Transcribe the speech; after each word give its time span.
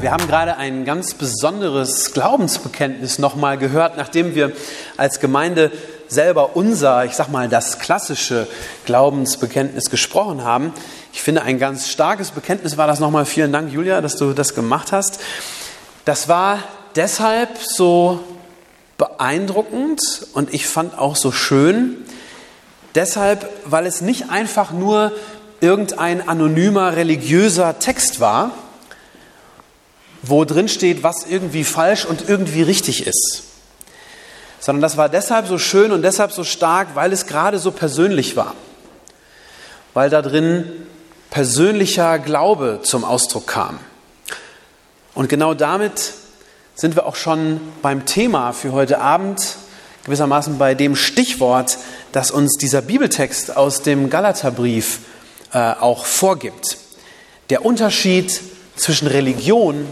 Wir 0.00 0.10
haben 0.10 0.26
gerade 0.26 0.56
ein 0.56 0.84
ganz 0.84 1.14
besonderes 1.14 2.12
Glaubensbekenntnis 2.12 3.18
nochmal 3.18 3.56
gehört, 3.56 3.96
nachdem 3.96 4.34
wir 4.34 4.52
als 4.96 5.20
Gemeinde 5.20 5.70
selber 6.08 6.56
unser, 6.56 7.04
ich 7.06 7.14
sag 7.14 7.28
mal, 7.28 7.48
das 7.48 7.78
klassische 7.78 8.46
Glaubensbekenntnis 8.84 9.84
gesprochen 9.88 10.44
haben. 10.44 10.74
Ich 11.12 11.22
finde, 11.22 11.42
ein 11.42 11.58
ganz 11.58 11.88
starkes 11.88 12.32
Bekenntnis 12.32 12.76
war 12.76 12.86
das 12.86 13.00
nochmal. 13.00 13.24
Vielen 13.24 13.52
Dank, 13.52 13.72
Julia, 13.72 14.00
dass 14.00 14.16
du 14.16 14.32
das 14.32 14.54
gemacht 14.54 14.92
hast. 14.92 15.20
Das 16.04 16.28
war 16.28 16.58
deshalb 16.94 17.56
so 17.58 18.20
beeindruckend 18.98 20.00
und 20.34 20.52
ich 20.52 20.66
fand 20.66 20.98
auch 20.98 21.16
so 21.16 21.32
schön, 21.32 21.96
deshalb, 22.94 23.48
weil 23.64 23.86
es 23.86 24.02
nicht 24.02 24.30
einfach 24.30 24.72
nur 24.72 25.12
irgendein 25.60 26.28
anonymer 26.28 26.96
religiöser 26.96 27.78
Text 27.78 28.20
war, 28.20 28.52
wo 30.28 30.44
drin 30.44 30.68
steht, 30.68 31.02
was 31.02 31.26
irgendwie 31.28 31.64
falsch 31.64 32.04
und 32.04 32.28
irgendwie 32.28 32.62
richtig 32.62 33.06
ist. 33.06 33.42
Sondern 34.60 34.82
das 34.82 34.96
war 34.96 35.08
deshalb 35.08 35.46
so 35.46 35.58
schön 35.58 35.92
und 35.92 36.02
deshalb 36.02 36.32
so 36.32 36.44
stark, 36.44 36.94
weil 36.94 37.12
es 37.12 37.26
gerade 37.26 37.58
so 37.58 37.70
persönlich 37.70 38.36
war. 38.36 38.54
Weil 39.94 40.10
da 40.10 40.22
drin 40.22 40.70
persönlicher 41.30 42.18
Glaube 42.18 42.80
zum 42.82 43.04
Ausdruck 43.04 43.46
kam. 43.46 43.78
Und 45.14 45.28
genau 45.28 45.54
damit 45.54 46.12
sind 46.74 46.96
wir 46.96 47.06
auch 47.06 47.16
schon 47.16 47.60
beim 47.82 48.04
Thema 48.06 48.52
für 48.52 48.72
heute 48.72 49.00
Abend, 49.00 49.56
gewissermaßen 50.04 50.58
bei 50.58 50.74
dem 50.74 50.94
Stichwort, 50.94 51.78
das 52.12 52.30
uns 52.30 52.56
dieser 52.58 52.82
Bibeltext 52.82 53.56
aus 53.56 53.82
dem 53.82 54.10
Galaterbrief 54.10 55.00
äh, 55.52 55.72
auch 55.72 56.04
vorgibt. 56.04 56.78
Der 57.50 57.64
Unterschied 57.64 58.40
zwischen 58.76 59.08
Religion 59.08 59.86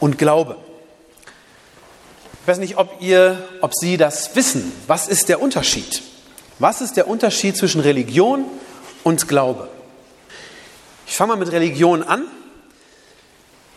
und 0.00 0.18
Glaube. 0.18 0.56
Ich 2.42 2.48
weiß 2.48 2.58
nicht, 2.58 2.78
ob 2.78 3.00
ihr, 3.00 3.36
ob 3.60 3.74
Sie 3.74 3.96
das 3.96 4.34
wissen. 4.34 4.72
Was 4.86 5.08
ist 5.08 5.28
der 5.28 5.42
Unterschied? 5.42 6.02
Was 6.58 6.80
ist 6.80 6.96
der 6.96 7.06
Unterschied 7.06 7.56
zwischen 7.56 7.80
Religion 7.80 8.44
und 9.04 9.28
Glaube? 9.28 9.68
Ich 11.06 11.14
fange 11.14 11.32
mal 11.34 11.38
mit 11.38 11.52
Religion 11.52 12.02
an. 12.02 12.24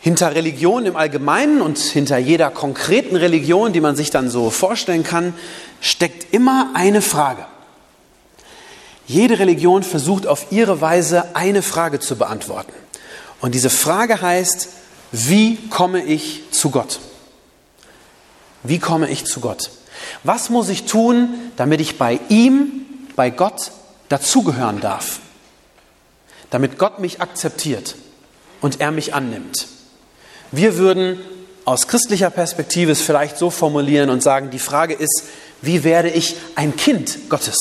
Hinter 0.00 0.34
Religion 0.34 0.84
im 0.84 0.96
Allgemeinen 0.96 1.62
und 1.62 1.78
hinter 1.78 2.18
jeder 2.18 2.50
konkreten 2.50 3.14
Religion, 3.14 3.72
die 3.72 3.80
man 3.80 3.94
sich 3.94 4.10
dann 4.10 4.28
so 4.30 4.50
vorstellen 4.50 5.04
kann, 5.04 5.32
steckt 5.80 6.34
immer 6.34 6.70
eine 6.74 7.02
Frage. 7.02 7.46
Jede 9.06 9.38
Religion 9.38 9.82
versucht 9.82 10.26
auf 10.26 10.46
ihre 10.50 10.80
Weise 10.80 11.36
eine 11.36 11.62
Frage 11.62 12.00
zu 12.00 12.16
beantworten. 12.16 12.72
Und 13.40 13.54
diese 13.54 13.70
Frage 13.70 14.20
heißt, 14.20 14.68
wie 15.12 15.56
komme 15.68 16.02
ich 16.02 16.42
zu 16.50 16.70
Gott? 16.70 16.98
Wie 18.62 18.78
komme 18.78 19.10
ich 19.10 19.26
zu 19.26 19.40
Gott? 19.40 19.70
Was 20.24 20.48
muss 20.50 20.70
ich 20.70 20.84
tun, 20.84 21.34
damit 21.56 21.80
ich 21.80 21.98
bei 21.98 22.18
ihm, 22.28 22.86
bei 23.14 23.28
Gott 23.30 23.72
dazugehören 24.08 24.80
darf? 24.80 25.20
Damit 26.50 26.78
Gott 26.78 26.98
mich 26.98 27.20
akzeptiert 27.20 27.94
und 28.60 28.80
er 28.80 28.90
mich 28.90 29.14
annimmt. 29.14 29.68
Wir 30.50 30.76
würden 30.78 31.18
aus 31.64 31.88
christlicher 31.88 32.30
Perspektive 32.30 32.92
es 32.92 33.02
vielleicht 33.02 33.36
so 33.36 33.50
formulieren 33.50 34.10
und 34.10 34.22
sagen, 34.22 34.50
die 34.50 34.58
Frage 34.58 34.94
ist, 34.94 35.24
wie 35.60 35.84
werde 35.84 36.08
ich 36.08 36.36
ein 36.56 36.76
Kind 36.76 37.28
Gottes? 37.28 37.56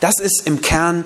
Das 0.00 0.20
ist 0.20 0.42
im 0.46 0.60
Kern 0.60 1.04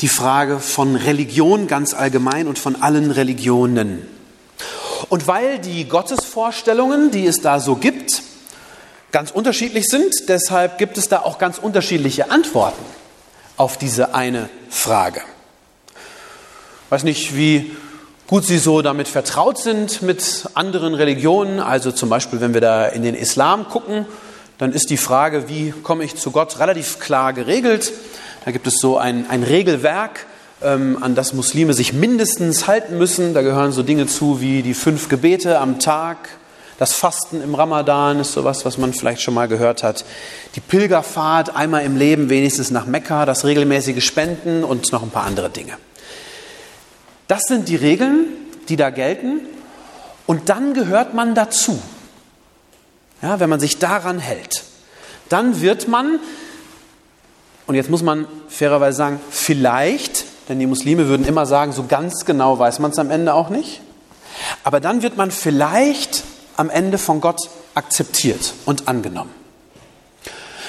die 0.00 0.08
Frage 0.08 0.58
von 0.58 0.96
Religion 0.96 1.68
ganz 1.68 1.94
allgemein 1.94 2.48
und 2.48 2.58
von 2.58 2.76
allen 2.76 3.10
Religionen. 3.10 4.17
Und 5.08 5.26
weil 5.26 5.58
die 5.58 5.88
Gottesvorstellungen, 5.88 7.10
die 7.10 7.26
es 7.26 7.40
da 7.40 7.60
so 7.60 7.76
gibt, 7.76 8.22
ganz 9.10 9.30
unterschiedlich 9.30 9.86
sind, 9.86 10.28
deshalb 10.28 10.76
gibt 10.78 10.98
es 10.98 11.08
da 11.08 11.20
auch 11.20 11.38
ganz 11.38 11.58
unterschiedliche 11.58 12.30
Antworten 12.30 12.84
auf 13.56 13.78
diese 13.78 14.14
eine 14.14 14.50
Frage. 14.68 15.22
Ich 16.84 16.90
weiß 16.90 17.04
nicht, 17.04 17.34
wie 17.36 17.74
gut 18.26 18.44
Sie 18.44 18.58
so 18.58 18.82
damit 18.82 19.08
vertraut 19.08 19.58
sind 19.58 20.02
mit 20.02 20.48
anderen 20.54 20.94
Religionen. 20.94 21.60
Also 21.60 21.90
zum 21.90 22.10
Beispiel, 22.10 22.40
wenn 22.40 22.52
wir 22.52 22.60
da 22.60 22.86
in 22.86 23.02
den 23.02 23.14
Islam 23.14 23.68
gucken, 23.68 24.06
dann 24.58 24.72
ist 24.72 24.90
die 24.90 24.96
Frage, 24.96 25.48
wie 25.48 25.72
komme 25.82 26.04
ich 26.04 26.16
zu 26.16 26.30
Gott, 26.30 26.58
relativ 26.58 26.98
klar 26.98 27.32
geregelt. 27.32 27.92
Da 28.44 28.50
gibt 28.50 28.66
es 28.66 28.80
so 28.80 28.98
ein, 28.98 29.28
ein 29.30 29.42
Regelwerk, 29.42 30.26
an 30.60 31.14
das 31.14 31.32
Muslime 31.34 31.72
sich 31.72 31.92
mindestens 31.92 32.66
halten 32.66 32.98
müssen. 32.98 33.32
Da 33.32 33.42
gehören 33.42 33.72
so 33.72 33.82
Dinge 33.82 34.06
zu 34.06 34.40
wie 34.40 34.62
die 34.62 34.74
fünf 34.74 35.08
Gebete 35.08 35.58
am 35.58 35.78
Tag, 35.78 36.28
das 36.78 36.92
Fasten 36.92 37.42
im 37.42 37.56
Ramadan 37.56 38.20
ist 38.20 38.32
sowas, 38.32 38.64
was 38.64 38.78
man 38.78 38.94
vielleicht 38.94 39.20
schon 39.20 39.34
mal 39.34 39.48
gehört 39.48 39.82
hat. 39.82 40.04
Die 40.54 40.60
Pilgerfahrt 40.60 41.56
einmal 41.56 41.84
im 41.84 41.96
Leben, 41.96 42.30
wenigstens 42.30 42.70
nach 42.70 42.86
Mekka, 42.86 43.26
das 43.26 43.44
regelmäßige 43.44 44.04
Spenden 44.04 44.62
und 44.62 44.92
noch 44.92 45.02
ein 45.02 45.10
paar 45.10 45.24
andere 45.24 45.50
Dinge. 45.50 45.72
Das 47.26 47.42
sind 47.48 47.68
die 47.68 47.74
Regeln, 47.74 48.26
die 48.68 48.76
da 48.76 48.90
gelten. 48.90 49.40
Und 50.26 50.48
dann 50.50 50.72
gehört 50.72 51.14
man 51.14 51.34
dazu. 51.34 51.82
Ja, 53.22 53.40
wenn 53.40 53.50
man 53.50 53.58
sich 53.58 53.78
daran 53.78 54.20
hält, 54.20 54.62
dann 55.28 55.60
wird 55.60 55.88
man, 55.88 56.20
und 57.66 57.74
jetzt 57.74 57.90
muss 57.90 58.02
man 58.02 58.28
fairerweise 58.48 58.96
sagen, 58.96 59.20
vielleicht 59.30 60.17
denn 60.48 60.58
die 60.58 60.66
Muslime 60.66 61.08
würden 61.08 61.26
immer 61.26 61.46
sagen, 61.46 61.72
so 61.72 61.84
ganz 61.86 62.24
genau 62.24 62.58
weiß 62.58 62.78
man 62.78 62.90
es 62.90 62.98
am 62.98 63.10
Ende 63.10 63.34
auch 63.34 63.50
nicht. 63.50 63.80
Aber 64.64 64.80
dann 64.80 65.02
wird 65.02 65.16
man 65.16 65.30
vielleicht 65.30 66.24
am 66.56 66.70
Ende 66.70 66.98
von 66.98 67.20
Gott 67.20 67.50
akzeptiert 67.74 68.54
und 68.64 68.88
angenommen. 68.88 69.30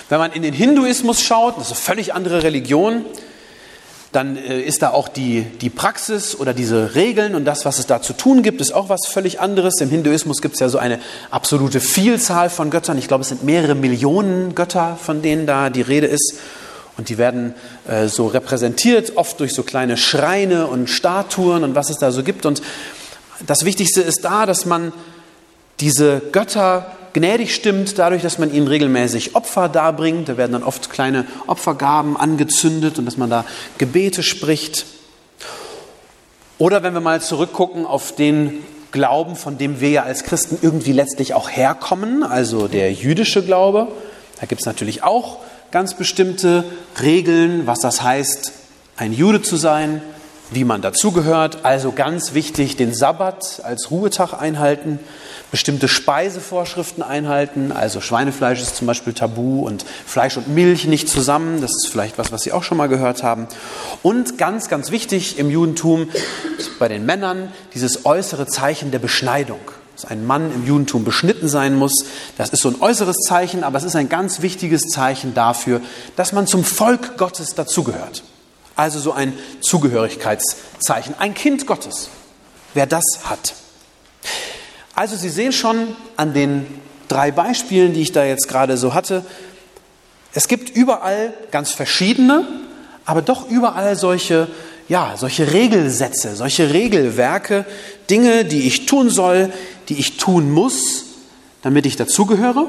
Wenn 0.09 0.19
man 0.19 0.31
in 0.31 0.41
den 0.41 0.53
Hinduismus 0.53 1.21
schaut, 1.21 1.57
das 1.57 1.65
ist 1.65 1.71
eine 1.71 1.79
völlig 1.79 2.13
andere 2.13 2.43
Religion, 2.43 3.05
dann 4.11 4.37
äh, 4.37 4.59
ist 4.61 4.81
da 4.81 4.89
auch 4.89 5.07
die, 5.07 5.43
die 5.43 5.69
Praxis 5.69 6.35
oder 6.35 6.53
diese 6.53 6.95
Regeln 6.95 7.35
und 7.35 7.45
das, 7.45 7.63
was 7.65 7.77
es 7.77 7.85
da 7.85 8.01
zu 8.01 8.13
tun 8.13 8.41
gibt, 8.41 8.59
ist 8.59 8.71
auch 8.71 8.89
was 8.89 9.07
völlig 9.07 9.39
anderes. 9.39 9.75
Im 9.81 9.89
Hinduismus 9.89 10.41
gibt 10.41 10.55
es 10.55 10.59
ja 10.59 10.69
so 10.69 10.79
eine 10.79 10.99
absolute 11.29 11.79
Vielzahl 11.79 12.49
von 12.49 12.71
Göttern. 12.71 12.97
Ich 12.97 13.07
glaube, 13.07 13.21
es 13.21 13.29
sind 13.29 13.43
mehrere 13.43 13.75
Millionen 13.75 14.55
Götter, 14.55 14.97
von 14.99 15.21
denen 15.21 15.45
da 15.45 15.69
die 15.69 15.81
Rede 15.81 16.07
ist. 16.07 16.39
Und 16.99 17.07
die 17.07 17.17
werden 17.17 17.53
äh, 17.87 18.09
so 18.09 18.27
repräsentiert, 18.27 19.15
oft 19.15 19.39
durch 19.39 19.53
so 19.53 19.63
kleine 19.63 19.95
Schreine 19.95 20.67
und 20.67 20.89
Statuen 20.89 21.63
und 21.63 21.73
was 21.73 21.89
es 21.89 21.97
da 21.97 22.11
so 22.11 22.23
gibt. 22.23 22.45
Und 22.45 22.61
das 23.47 23.63
Wichtigste 23.63 24.01
ist 24.01 24.25
da, 24.25 24.45
dass 24.45 24.65
man 24.65 24.91
diese 25.79 26.21
Götter 26.33 26.91
gnädig 27.13 27.55
stimmt, 27.55 27.97
dadurch, 27.97 28.21
dass 28.21 28.37
man 28.37 28.53
ihnen 28.53 28.67
regelmäßig 28.67 29.33
Opfer 29.33 29.69
darbringt. 29.69 30.27
Da 30.27 30.35
werden 30.35 30.51
dann 30.51 30.63
oft 30.63 30.89
kleine 30.89 31.25
Opfergaben 31.47 32.17
angezündet 32.17 32.99
und 32.99 33.05
dass 33.05 33.15
man 33.15 33.29
da 33.29 33.45
Gebete 33.77 34.21
spricht. 34.21 34.85
Oder 36.57 36.83
wenn 36.83 36.93
wir 36.93 36.99
mal 36.99 37.21
zurückgucken 37.21 37.85
auf 37.85 38.13
den 38.13 38.61
Glauben, 38.91 39.37
von 39.37 39.57
dem 39.57 39.79
wir 39.79 39.89
ja 39.89 40.03
als 40.03 40.25
Christen 40.25 40.57
irgendwie 40.61 40.91
letztlich 40.91 41.33
auch 41.33 41.49
herkommen, 41.49 42.23
also 42.23 42.67
der 42.67 42.91
jüdische 42.91 43.41
Glaube, 43.41 43.87
da 44.41 44.47
gibt 44.47 44.59
es 44.59 44.65
natürlich 44.65 45.01
auch 45.01 45.37
ganz 45.71 45.93
bestimmte 45.93 46.63
Regeln, 47.01 47.67
was 47.67 47.79
das 47.79 48.01
heißt, 48.01 48.51
ein 48.97 49.13
Jude 49.13 49.41
zu 49.41 49.55
sein, 49.55 50.01
wie 50.51 50.63
man 50.63 50.81
dazugehört. 50.81 51.59
Also 51.63 51.91
ganz 51.91 52.33
wichtig, 52.33 52.75
den 52.75 52.93
Sabbat 52.93 53.61
als 53.63 53.91
Ruhetag 53.91 54.33
einhalten, 54.33 54.99
bestimmte 55.51 55.87
Speisevorschriften 55.87 57.03
einhalten. 57.03 57.71
Also 57.71 58.01
Schweinefleisch 58.01 58.61
ist 58.61 58.75
zum 58.75 58.87
Beispiel 58.87 59.13
tabu 59.13 59.65
und 59.65 59.85
Fleisch 60.05 60.37
und 60.37 60.47
Milch 60.47 60.85
nicht 60.85 61.07
zusammen. 61.07 61.61
Das 61.61 61.71
ist 61.71 61.87
vielleicht 61.91 62.17
was, 62.17 62.31
was 62.31 62.41
Sie 62.41 62.51
auch 62.51 62.63
schon 62.63 62.77
mal 62.77 62.89
gehört 62.89 63.23
haben. 63.23 63.47
Und 64.01 64.37
ganz, 64.37 64.69
ganz 64.69 64.91
wichtig 64.91 65.37
im 65.37 65.49
Judentum 65.49 66.09
bei 66.79 66.87
den 66.87 67.05
Männern 67.05 67.51
dieses 67.73 68.05
äußere 68.05 68.47
Zeichen 68.47 68.91
der 68.91 68.99
Beschneidung 68.99 69.59
dass 69.99 70.09
ein 70.09 70.25
Mann 70.25 70.53
im 70.53 70.65
Judentum 70.65 71.03
beschnitten 71.03 71.49
sein 71.49 71.75
muss. 71.75 72.05
Das 72.37 72.51
ist 72.51 72.61
so 72.61 72.69
ein 72.69 72.79
äußeres 72.79 73.17
Zeichen, 73.17 73.65
aber 73.65 73.77
es 73.77 73.83
ist 73.83 73.97
ein 73.97 74.07
ganz 74.07 74.41
wichtiges 74.41 74.83
Zeichen 74.83 75.33
dafür, 75.33 75.81
dass 76.15 76.31
man 76.31 76.47
zum 76.47 76.63
Volk 76.63 77.17
Gottes 77.17 77.53
dazugehört. 77.53 78.23
Also 78.77 78.99
so 78.99 79.11
ein 79.11 79.33
Zugehörigkeitszeichen, 79.59 81.15
ein 81.19 81.33
Kind 81.33 81.67
Gottes. 81.67 82.09
Wer 82.73 82.85
das 82.85 83.03
hat. 83.25 83.55
Also 84.95 85.17
Sie 85.17 85.29
sehen 85.29 85.51
schon 85.51 85.95
an 86.15 86.33
den 86.33 86.65
drei 87.09 87.31
Beispielen, 87.31 87.93
die 87.93 88.01
ich 88.01 88.13
da 88.13 88.23
jetzt 88.23 88.47
gerade 88.47 88.77
so 88.77 88.93
hatte, 88.93 89.25
es 90.33 90.47
gibt 90.47 90.69
überall 90.69 91.33
ganz 91.51 91.71
verschiedene, 91.71 92.47
aber 93.03 93.21
doch 93.21 93.49
überall 93.49 93.97
solche, 93.97 94.47
ja, 94.89 95.15
solche 95.17 95.53
Regelsätze, 95.53 96.35
solche 96.35 96.73
Regelwerke, 96.73 97.65
Dinge, 98.09 98.43
die 98.43 98.67
ich 98.67 98.87
tun 98.87 99.11
soll, 99.11 99.53
die 99.87 99.99
ich 99.99 100.17
tun 100.17 100.51
muss, 100.51 101.05
damit 101.61 101.85
ich 101.85 101.95
dazugehöre 101.95 102.67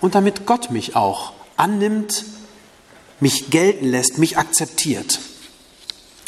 und 0.00 0.14
damit 0.14 0.46
Gott 0.46 0.70
mich 0.70 0.96
auch 0.96 1.32
annimmt, 1.56 2.24
mich 3.20 3.50
gelten 3.50 3.86
lässt, 3.86 4.18
mich 4.18 4.38
akzeptiert. 4.38 5.20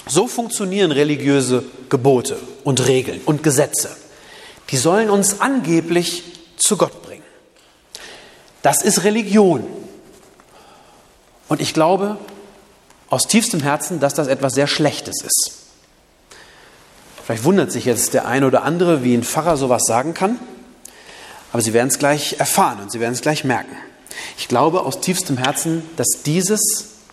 So 0.06 0.28
funktionieren 0.28 0.92
religiöse 0.92 1.64
Gebote 1.88 2.38
und 2.62 2.86
Regeln 2.86 3.20
und 3.24 3.42
Gesetze. 3.42 3.96
Die 4.70 4.76
sollen 4.76 5.08
uns 5.08 5.40
angeblich 5.40 6.22
zu 6.58 6.76
Gott 6.76 7.02
bringen. 7.02 7.22
Das 8.62 8.82
ist 8.82 9.04
Religion. 9.04 9.64
Und 11.48 11.60
ich 11.60 11.72
glaube 11.72 12.19
aus 13.08 13.26
tiefstem 13.26 13.61
Herzen, 13.61 14.00
dass 14.00 14.14
das 14.14 14.29
etwas 14.29 14.55
sehr 14.55 14.67
Schlechtes 14.67 15.23
ist. 15.23 15.53
Vielleicht 17.25 17.44
wundert 17.44 17.73
sich 17.73 17.85
jetzt 17.85 18.14
der 18.14 18.26
eine 18.26 18.47
oder 18.47 18.62
andere, 18.62 19.03
wie 19.03 19.14
ein 19.14 19.25
Pfarrer 19.25 19.56
sowas 19.56 19.82
sagen 19.87 20.14
kann, 20.14 20.38
aber 21.53 21.62
Sie 21.62 21.73
werden 21.73 21.88
es 21.88 21.99
gleich 21.99 22.38
erfahren 22.38 22.81
und 22.81 22.93
Sie 22.93 23.00
werden 23.00 23.14
es 23.14 23.20
gleich 23.20 23.44
merken. 23.44 23.76
Ich 24.38 24.49
glaube 24.49 24.82
aus 24.82 25.00
tiefstem 25.00 25.37
Herzen, 25.37 25.82
dass 25.97 26.23
dieses, 26.25 26.61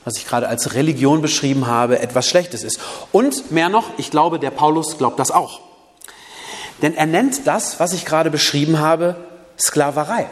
was 0.03 0.17
ich 0.17 0.27
gerade 0.27 0.47
als 0.47 0.73
Religion 0.75 1.21
beschrieben 1.21 1.67
habe, 1.67 1.99
etwas 1.99 2.27
Schlechtes 2.27 2.63
ist. 2.63 2.79
Und 3.11 3.51
mehr 3.51 3.69
noch, 3.69 3.97
ich 3.97 4.11
glaube, 4.11 4.39
der 4.39 4.51
Paulus 4.51 4.97
glaubt 4.97 5.19
das 5.19 5.31
auch. 5.31 5.61
Denn 6.81 6.95
er 6.95 7.05
nennt 7.05 7.47
das, 7.47 7.79
was 7.79 7.93
ich 7.93 8.05
gerade 8.05 8.29
beschrieben 8.29 8.79
habe, 8.79 9.15
Sklaverei. 9.59 10.27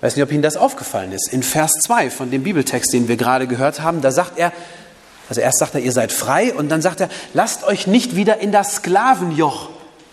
Ich 0.00 0.02
weiß 0.04 0.16
nicht, 0.16 0.24
ob 0.24 0.32
Ihnen 0.32 0.40
das 0.40 0.56
aufgefallen 0.56 1.12
ist. 1.12 1.30
In 1.30 1.42
Vers 1.42 1.72
2 1.82 2.08
von 2.08 2.30
dem 2.30 2.42
Bibeltext, 2.42 2.90
den 2.90 3.06
wir 3.06 3.18
gerade 3.18 3.46
gehört 3.46 3.82
haben, 3.82 4.00
da 4.00 4.10
sagt 4.10 4.38
er, 4.38 4.50
also 5.28 5.42
erst 5.42 5.58
sagt 5.58 5.74
er, 5.74 5.82
ihr 5.82 5.92
seid 5.92 6.10
frei 6.10 6.54
und 6.54 6.70
dann 6.70 6.80
sagt 6.80 7.02
er, 7.02 7.10
lasst 7.34 7.64
euch 7.64 7.86
nicht 7.86 8.16
wieder 8.16 8.38
in 8.38 8.50
das 8.50 8.76
Sklavenjoch 8.76 9.68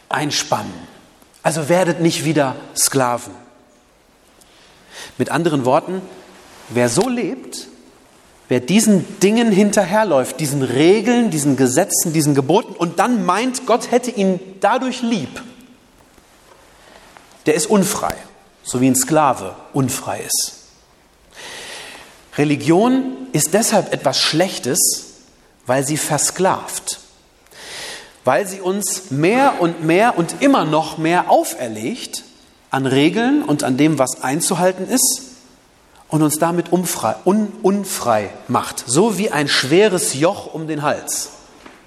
einspannen. 0.09 0.73
Also 1.41 1.69
werdet 1.69 2.01
nicht 2.01 2.25
wieder 2.25 2.57
Sklaven. 2.75 3.33
Mit 5.17 5.31
anderen 5.31 5.63
Worten, 5.63 6.01
wer 6.67 6.89
so 6.89 7.07
lebt, 7.07 7.69
wer 8.49 8.59
diesen 8.59 9.19
Dingen 9.21 9.53
hinterherläuft, 9.53 10.41
diesen 10.41 10.63
Regeln, 10.63 11.29
diesen 11.29 11.55
Gesetzen, 11.55 12.11
diesen 12.11 12.35
Geboten 12.35 12.73
und 12.73 12.99
dann 12.99 13.25
meint, 13.25 13.65
Gott 13.65 13.89
hätte 13.89 14.11
ihn 14.11 14.41
dadurch 14.59 15.01
lieb, 15.01 15.41
der 17.45 17.53
ist 17.53 17.67
unfrei 17.67 18.17
so 18.67 18.81
wie 18.81 18.87
ein 18.87 18.95
Sklave 18.95 19.55
unfrei 19.73 20.19
ist. 20.19 20.53
Religion 22.37 23.13
ist 23.31 23.53
deshalb 23.53 23.93
etwas 23.93 24.19
Schlechtes, 24.19 25.05
weil 25.65 25.85
sie 25.85 25.97
versklavt, 25.97 26.99
weil 28.25 28.45
sie 28.45 28.61
uns 28.61 29.09
mehr 29.09 29.55
und 29.59 29.83
mehr 29.83 30.17
und 30.17 30.41
immer 30.41 30.65
noch 30.65 30.97
mehr 30.97 31.31
auferlegt 31.31 32.23
an 32.69 32.85
Regeln 32.85 33.41
und 33.41 33.63
an 33.63 33.77
dem, 33.77 33.97
was 33.97 34.21
einzuhalten 34.21 34.87
ist 34.87 35.21
und 36.09 36.21
uns 36.21 36.37
damit 36.37 36.71
unfrei, 36.71 37.15
un, 37.25 37.51
unfrei 37.63 38.29
macht, 38.49 38.83
so 38.85 39.17
wie 39.17 39.31
ein 39.31 39.47
schweres 39.47 40.13
Joch 40.13 40.53
um 40.53 40.67
den 40.67 40.83
Hals. 40.83 41.29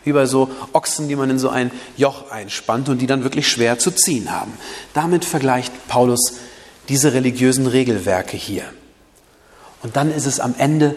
Wie 0.02 0.12
bei 0.12 0.24
so 0.24 0.50
Ochsen, 0.72 1.08
die 1.08 1.16
man 1.16 1.28
in 1.28 1.38
so 1.38 1.50
ein 1.50 1.70
Joch 1.98 2.30
einspannt 2.30 2.88
und 2.88 2.98
die 2.98 3.06
dann 3.06 3.22
wirklich 3.22 3.48
schwer 3.48 3.78
zu 3.78 3.90
ziehen 3.90 4.32
haben. 4.32 4.52
Damit 4.94 5.26
vergleicht 5.26 5.72
Paulus 5.88 6.38
diese 6.90 7.14
religiösen 7.14 7.68
Regelwerke 7.68 8.36
hier. 8.36 8.64
Und 9.82 9.96
dann 9.96 10.10
ist 10.10 10.26
es 10.26 10.40
am 10.40 10.54
Ende, 10.58 10.96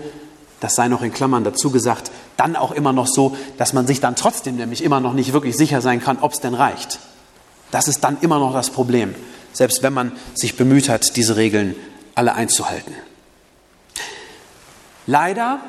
das 0.60 0.76
sei 0.76 0.88
noch 0.88 1.04
in 1.04 1.14
Klammern 1.14 1.44
dazu 1.44 1.70
gesagt, 1.70 2.12
dann 2.36 2.56
auch 2.56 2.72
immer 2.72 2.92
noch 2.94 3.08
so, 3.08 3.38
dass 3.60 3.74
man 3.74 3.86
sich 3.86 4.02
dann 4.02 4.16
trotzdem 4.16 4.56
nämlich 4.56 4.84
immer 4.84 5.00
noch 5.00 5.14
nicht 5.14 5.34
wirklich 5.34 5.56
sicher 5.56 5.82
sein 5.82 6.02
kann, 6.02 6.18
ob 6.20 6.34
es 6.34 6.40
denn 6.40 6.56
reicht. 6.56 7.00
Das 7.70 7.88
ist 7.88 8.04
dann 8.04 8.18
immer 8.22 8.40
noch 8.40 8.54
das 8.54 8.72
Problem, 8.72 9.14
selbst 9.54 9.84
wenn 9.84 9.94
man 9.94 10.12
sich 10.34 10.58
bemüht 10.58 10.90
hat, 10.90 11.16
diese 11.16 11.38
Regeln 11.38 11.76
alle 12.16 12.34
einzuhalten. 12.34 12.94
Leider, 15.06 15.60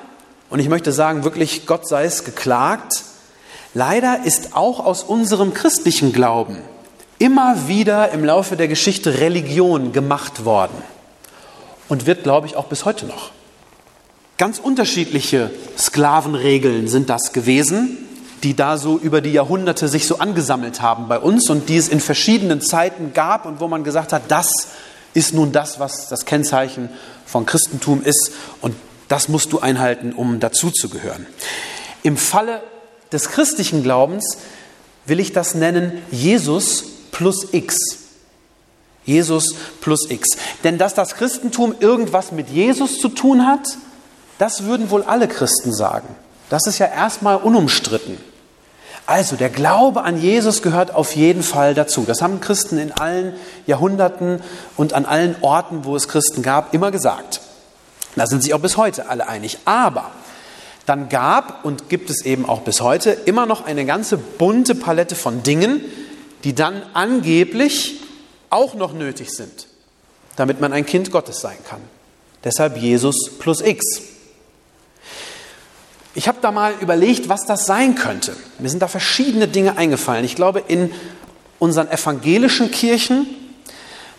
und 0.48 0.58
ich 0.58 0.70
möchte 0.70 0.92
sagen, 0.92 1.24
wirklich, 1.24 1.66
Gott 1.66 1.86
sei 1.86 2.04
es 2.04 2.24
geklagt, 2.24 3.04
leider 3.74 4.24
ist 4.24 4.56
auch 4.56 4.80
aus 4.80 5.02
unserem 5.02 5.52
christlichen 5.52 6.14
Glauben 6.14 6.56
immer 7.18 7.68
wieder 7.68 8.10
im 8.10 8.24
Laufe 8.24 8.56
der 8.56 8.68
Geschichte 8.68 9.20
Religion 9.20 9.92
gemacht 9.92 10.44
worden 10.44 10.76
und 11.88 12.06
wird, 12.06 12.22
glaube 12.22 12.46
ich, 12.46 12.56
auch 12.56 12.66
bis 12.66 12.84
heute 12.84 13.06
noch. 13.06 13.30
Ganz 14.36 14.58
unterschiedliche 14.58 15.50
Sklavenregeln 15.78 16.88
sind 16.88 17.08
das 17.08 17.32
gewesen, 17.32 17.98
die 18.42 18.54
da 18.54 18.76
so 18.76 18.98
über 18.98 19.20
die 19.20 19.32
Jahrhunderte 19.32 19.88
sich 19.88 20.06
so 20.06 20.18
angesammelt 20.18 20.82
haben 20.82 21.08
bei 21.08 21.18
uns 21.18 21.48
und 21.48 21.68
die 21.68 21.76
es 21.76 21.88
in 21.88 22.00
verschiedenen 22.00 22.60
Zeiten 22.60 23.12
gab 23.14 23.46
und 23.46 23.60
wo 23.60 23.68
man 23.68 23.84
gesagt 23.84 24.12
hat, 24.12 24.24
das 24.28 24.50
ist 25.14 25.32
nun 25.32 25.52
das, 25.52 25.78
was 25.78 26.08
das 26.08 26.26
Kennzeichen 26.26 26.88
von 27.24 27.46
Christentum 27.46 28.02
ist 28.02 28.32
und 28.60 28.74
das 29.08 29.28
musst 29.28 29.52
du 29.52 29.60
einhalten, 29.60 30.12
um 30.12 30.40
dazuzugehören. 30.40 31.26
Im 32.02 32.16
Falle 32.16 32.60
des 33.12 33.30
christlichen 33.30 33.82
Glaubens 33.82 34.36
will 35.06 35.20
ich 35.20 35.32
das 35.32 35.54
nennen 35.54 36.02
Jesus 36.10 36.93
plus 37.14 37.52
X. 37.52 37.76
Jesus 39.06 39.54
plus 39.80 40.10
X. 40.10 40.36
Denn 40.64 40.76
dass 40.76 40.94
das 40.94 41.14
Christentum 41.14 41.74
irgendwas 41.80 42.32
mit 42.32 42.50
Jesus 42.50 42.98
zu 42.98 43.08
tun 43.08 43.46
hat, 43.46 43.78
das 44.38 44.64
würden 44.64 44.90
wohl 44.90 45.02
alle 45.02 45.28
Christen 45.28 45.72
sagen. 45.72 46.08
Das 46.50 46.66
ist 46.66 46.78
ja 46.78 46.86
erstmal 46.86 47.36
unumstritten. 47.36 48.18
Also 49.06 49.36
der 49.36 49.50
Glaube 49.50 50.02
an 50.02 50.20
Jesus 50.20 50.62
gehört 50.62 50.94
auf 50.94 51.14
jeden 51.14 51.42
Fall 51.42 51.74
dazu. 51.74 52.04
Das 52.06 52.22
haben 52.22 52.40
Christen 52.40 52.78
in 52.78 52.90
allen 52.90 53.34
Jahrhunderten 53.66 54.40
und 54.76 54.94
an 54.94 55.04
allen 55.04 55.36
Orten, 55.42 55.84
wo 55.84 55.94
es 55.94 56.08
Christen 56.08 56.42
gab, 56.42 56.72
immer 56.72 56.90
gesagt. 56.90 57.40
Da 58.16 58.26
sind 58.26 58.42
sich 58.42 58.54
auch 58.54 58.60
bis 58.60 58.76
heute 58.76 59.08
alle 59.08 59.28
einig. 59.28 59.58
Aber 59.66 60.10
dann 60.86 61.08
gab 61.10 61.64
und 61.64 61.88
gibt 61.88 62.10
es 62.10 62.24
eben 62.24 62.48
auch 62.48 62.62
bis 62.62 62.80
heute 62.80 63.10
immer 63.10 63.46
noch 63.46 63.66
eine 63.66 63.84
ganze 63.84 64.16
bunte 64.16 64.74
Palette 64.74 65.14
von 65.14 65.42
Dingen, 65.42 65.82
die 66.44 66.54
dann 66.54 66.82
angeblich 66.92 68.00
auch 68.50 68.74
noch 68.74 68.92
nötig 68.92 69.30
sind, 69.30 69.66
damit 70.36 70.60
man 70.60 70.72
ein 70.72 70.86
Kind 70.86 71.10
Gottes 71.10 71.40
sein 71.40 71.56
kann. 71.68 71.80
Deshalb 72.44 72.76
Jesus 72.76 73.30
plus 73.38 73.62
X. 73.62 73.84
Ich 76.14 76.28
habe 76.28 76.38
da 76.40 76.52
mal 76.52 76.74
überlegt, 76.80 77.28
was 77.28 77.46
das 77.46 77.66
sein 77.66 77.96
könnte. 77.96 78.36
Mir 78.58 78.68
sind 78.68 78.82
da 78.82 78.88
verschiedene 78.88 79.48
Dinge 79.48 79.76
eingefallen. 79.76 80.24
Ich 80.24 80.36
glaube, 80.36 80.62
in 80.68 80.92
unseren 81.58 81.88
evangelischen 81.90 82.70
Kirchen 82.70 83.26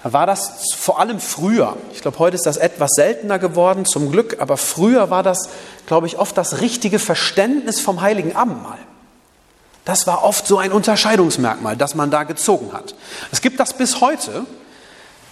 war 0.04 0.28
das 0.28 0.74
vor 0.76 1.00
allem 1.00 1.20
früher. 1.20 1.78
Ich 1.94 2.02
glaube, 2.02 2.20
heute 2.20 2.36
ist 2.36 2.46
das 2.46 2.58
etwas 2.58 2.92
seltener 2.96 3.40
geworden, 3.40 3.86
zum 3.86 4.12
Glück, 4.12 4.38
aber 4.40 4.58
früher 4.58 5.10
war 5.10 5.24
das, 5.24 5.50
glaube 5.88 6.08
ich, 6.08 6.18
oft 6.18 6.38
das 6.38 6.60
richtige 6.62 7.00
Verständnis 7.00 7.80
vom 7.80 8.02
heiligen 8.02 8.36
Abendmahl. 8.36 8.80
Das 9.86 10.08
war 10.08 10.24
oft 10.24 10.48
so 10.48 10.58
ein 10.58 10.72
Unterscheidungsmerkmal, 10.72 11.78
das 11.78 11.94
man 11.94 12.10
da 12.10 12.24
gezogen 12.24 12.74
hat. 12.74 12.96
Es 13.32 13.42
gibt 13.42 13.60
das 13.60 13.74
bis 13.74 14.02
heute, 14.02 14.46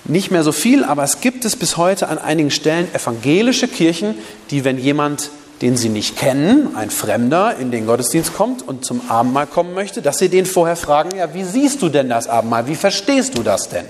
nicht 0.05 0.31
mehr 0.31 0.43
so 0.43 0.51
viel, 0.51 0.83
aber 0.83 1.03
es 1.03 1.21
gibt 1.21 1.43
es 1.45 1.55
bis 1.55 1.77
heute 1.77 2.09
an 2.09 2.17
einigen 2.17 2.51
Stellen 2.51 2.93
evangelische 2.93 3.67
Kirchen, 3.67 4.15
die, 4.51 4.63
wenn 4.63 4.77
jemand, 4.77 5.31
den 5.61 5.77
sie 5.77 5.89
nicht 5.89 6.17
kennen, 6.17 6.75
ein 6.75 6.89
Fremder, 6.89 7.55
in 7.57 7.71
den 7.71 7.87
Gottesdienst 7.87 8.35
kommt 8.35 8.67
und 8.67 8.85
zum 8.85 9.09
Abendmahl 9.09 9.47
kommen 9.47 9.73
möchte, 9.73 10.01
dass 10.01 10.17
sie 10.17 10.29
den 10.29 10.45
vorher 10.45 10.75
fragen, 10.75 11.15
ja, 11.17 11.33
wie 11.33 11.43
siehst 11.43 11.81
du 11.81 11.89
denn 11.89 12.09
das 12.09 12.27
Abendmahl? 12.27 12.67
Wie 12.67 12.75
verstehst 12.75 13.37
du 13.37 13.43
das 13.43 13.69
denn? 13.69 13.85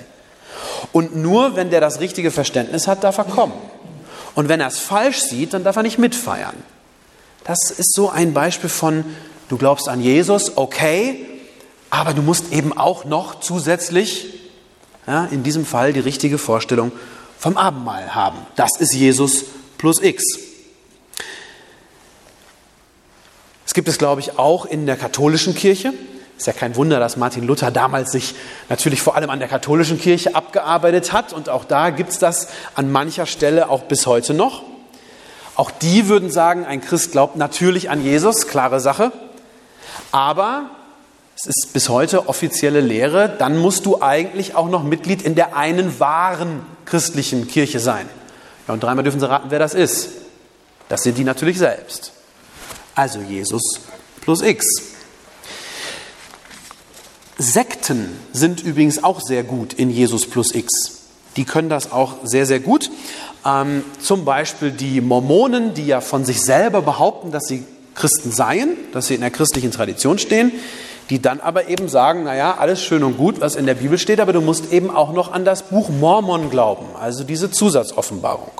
Und 0.92 1.16
nur 1.16 1.56
wenn 1.56 1.72
der 1.72 1.82
das 1.82 2.00
richtige 2.00 2.32
Verständnis 2.32 2.88
hat, 2.88 3.04
darf 3.04 3.18
er 3.18 3.24
kommen. 3.26 3.54
Und 4.36 4.50
wenn 4.50 4.60
er 4.60 4.68
es 4.68 4.80
falsch 4.80 5.22
sieht, 5.22 5.54
dann 5.54 5.64
darf 5.64 5.76
er 5.76 5.84
nicht 5.84 5.98
mitfeiern. 5.98 6.56
Das 7.44 7.72
ist 7.72 7.94
so 7.94 8.10
ein 8.10 8.34
Beispiel 8.34 8.70
von 8.70 9.04
du 9.50 9.58
glaubst 9.58 9.90
an 9.90 10.02
Jesus, 10.02 10.58
okay, 10.58 11.26
aber 11.90 12.14
du 12.14 12.22
musst 12.22 12.52
eben 12.52 12.76
auch 12.76 13.06
noch 13.06 13.40
zusätzlich, 13.40 14.28
ja, 15.06 15.26
in 15.26 15.44
diesem 15.44 15.66
Fall 15.66 15.94
die 15.94 16.00
richtige 16.00 16.38
Vorstellung 16.38 16.92
vom 17.38 17.58
Abendmahl 17.58 18.16
haben. 18.16 18.38
Das 18.56 18.80
ist 18.80 18.94
Jesus 18.94 19.46
plus 19.78 20.02
X. 20.02 20.24
Es 23.66 23.74
gibt 23.74 23.88
es, 23.88 23.98
glaube 23.98 24.22
ich, 24.22 24.38
auch 24.38 24.66
in 24.66 24.86
der 24.86 24.96
katholischen 24.96 25.56
Kirche. 25.56 25.94
Ist 26.38 26.48
ja 26.48 26.54
kein 26.54 26.76
Wunder, 26.76 27.00
dass 27.00 27.18
Martin 27.18 27.46
Luther 27.46 27.72
damals 27.72 28.12
sich 28.12 28.36
natürlich 28.70 29.02
vor 29.02 29.16
allem 29.16 29.30
an 29.30 29.40
der 29.40 29.48
katholischen 29.48 30.00
Kirche 30.00 30.36
abgearbeitet 30.36 31.12
hat. 31.12 31.34
Und 31.34 31.50
auch 31.50 31.66
da 31.66 31.90
gibt 31.90 32.12
es 32.12 32.20
das 32.20 32.48
an 32.76 32.92
mancher 32.92 33.26
Stelle 33.26 33.70
auch 33.70 33.84
bis 33.84 34.08
heute 34.08 34.34
noch. 34.34 34.64
Auch 35.56 35.70
die 35.70 36.08
würden 36.08 36.32
sagen, 36.32 36.66
ein 36.66 36.82
Christ 36.82 37.12
glaubt 37.12 37.36
natürlich 37.36 37.90
an 37.90 38.04
Jesus, 38.04 38.48
klare 38.48 38.80
Sache. 38.80 39.12
Aber 40.12 40.70
es 41.36 41.48
ist 41.48 41.74
bis 41.74 41.90
heute 41.90 42.30
offizielle 42.30 42.80
Lehre, 42.80 43.36
dann 43.38 43.58
musst 43.58 43.86
du 43.86 44.02
eigentlich 44.02 44.56
auch 44.56 44.70
noch 44.70 44.84
Mitglied 44.84 45.22
in 45.22 45.36
der 45.36 45.56
einen 45.56 46.00
wahren 46.00 46.62
christlichen 46.86 47.48
Kirche 47.48 47.80
sein. 47.80 48.08
Ja, 48.68 48.74
und 48.74 48.84
dreimal 48.84 49.04
dürfen 49.04 49.20
Sie 49.20 49.28
raten, 49.28 49.50
wer 49.50 49.60
das 49.60 49.74
ist. 49.74 50.10
Das 50.90 51.04
sind 51.04 51.18
die 51.18 51.24
natürlich 51.24 51.58
selbst. 51.58 52.12
Also 52.96 53.20
Jesus 53.20 53.64
plus 54.22 54.42
X. 54.42 54.66
Sekten 57.38 58.18
sind 58.32 58.62
übrigens 58.62 59.04
auch 59.04 59.20
sehr 59.20 59.44
gut 59.44 59.74
in 59.74 59.90
Jesus 59.90 60.30
plus 60.30 60.54
X. 60.54 60.70
Die 61.36 61.46
können 61.46 61.68
das 61.68 61.92
auch 61.92 62.18
sehr, 62.24 62.46
sehr 62.46 62.60
gut. 62.60 62.92
Ähm, 63.44 63.84
zum 64.00 64.24
Beispiel 64.24 64.72
die 64.72 65.02
Mormonen, 65.02 65.74
die 65.74 65.88
ja 65.88 66.00
von 66.00 66.26
sich 66.26 66.42
selber 66.42 66.82
behaupten, 66.82 67.32
dass 67.32 67.46
sie 67.46 67.66
Christen 67.96 68.32
seien, 68.32 68.70
dass 68.92 69.08
sie 69.08 69.16
in 69.16 69.22
der 69.22 69.32
christlichen 69.32 69.72
Tradition 69.72 70.18
stehen, 70.18 70.52
die 71.10 71.22
dann 71.22 71.40
aber 71.40 71.68
eben 71.68 71.90
sagen, 71.90 72.24
naja, 72.24 72.56
alles 72.60 72.82
schön 72.84 73.04
und 73.04 73.18
gut, 73.18 73.42
was 73.42 73.56
in 73.56 73.66
der 73.66 73.76
Bibel 73.76 73.98
steht, 73.98 74.20
aber 74.20 74.34
du 74.34 74.42
musst 74.42 74.72
eben 74.72 74.90
auch 74.90 75.14
noch 75.14 75.32
an 75.32 75.46
das 75.46 75.64
Buch 75.64 75.90
Mormon 75.90 76.50
glauben, 76.50 76.86
also 77.00 77.24
diese 77.24 77.52
Zusatzoffenbarung. 77.52 78.52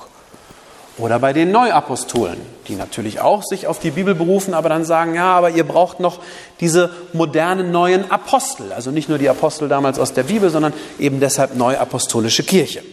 Oder 0.96 1.18
bei 1.18 1.32
den 1.32 1.50
Neuapostolen, 1.50 2.38
die 2.68 2.76
natürlich 2.76 3.20
auch 3.20 3.42
sich 3.42 3.66
auf 3.66 3.80
die 3.80 3.90
Bibel 3.90 4.14
berufen, 4.14 4.54
aber 4.54 4.68
dann 4.68 4.84
sagen, 4.84 5.16
ja, 5.16 5.34
aber 5.34 5.50
ihr 5.50 5.64
braucht 5.64 5.98
noch 5.98 6.20
diese 6.60 6.90
modernen 7.12 7.72
neuen 7.72 8.08
Apostel. 8.12 8.72
Also 8.72 8.92
nicht 8.92 9.08
nur 9.08 9.18
die 9.18 9.28
Apostel 9.28 9.68
damals 9.68 9.98
aus 9.98 10.12
der 10.12 10.22
Bibel, 10.22 10.50
sondern 10.50 10.72
eben 11.00 11.18
deshalb 11.18 11.56
neuapostolische 11.56 12.44
Kirche. 12.44 12.84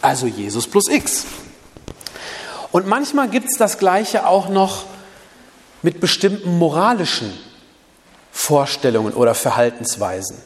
Also 0.00 0.26
Jesus 0.28 0.68
plus 0.68 0.88
X. 0.88 1.26
Und 2.70 2.86
manchmal 2.86 3.28
gibt 3.28 3.48
es 3.50 3.58
das 3.58 3.76
Gleiche 3.76 4.26
auch 4.26 4.48
noch 4.48 4.84
mit 5.82 6.00
bestimmten 6.00 6.58
moralischen 6.58 7.32
Vorstellungen 8.30 9.12
oder 9.12 9.34
Verhaltensweisen. 9.34 10.36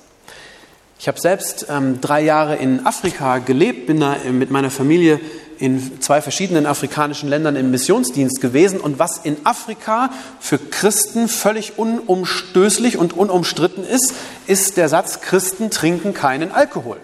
Ich 0.99 1.09
habe 1.09 1.21
selbst 1.21 1.67
ähm, 1.69 2.01
drei 2.01 2.23
Jahre 2.23 2.57
in 2.57 2.87
Afrika 2.87 3.39
gelebt, 3.39 3.87
bin 3.87 4.01
da 4.01 4.17
mit 4.31 4.51
meiner 4.51 4.71
Familie 4.71 5.21
in 5.59 6.01
zwei 6.01 6.21
verschiedenen 6.21 6.67
afrikanischen 6.67 7.29
Ländern 7.29 7.57
im 7.57 7.71
Missionsdienst 7.71 8.41
gewesen. 8.41 8.81
Und 8.81 8.99
was 8.99 9.19
in 9.19 9.37
Afrika 9.45 10.11
für 10.41 10.59
Christen 10.59 11.29
völlig 11.29 11.79
unumstößlich 11.79 12.99
und 12.99 13.13
unumstritten 13.13 13.85
ist, 13.85 14.15
ist 14.47 14.77
der 14.77 14.89
Satz, 14.89 15.21
Christen 15.21 15.71
trinken 15.71 16.15
keinen 16.15 16.51
Alkohol. 16.53 16.99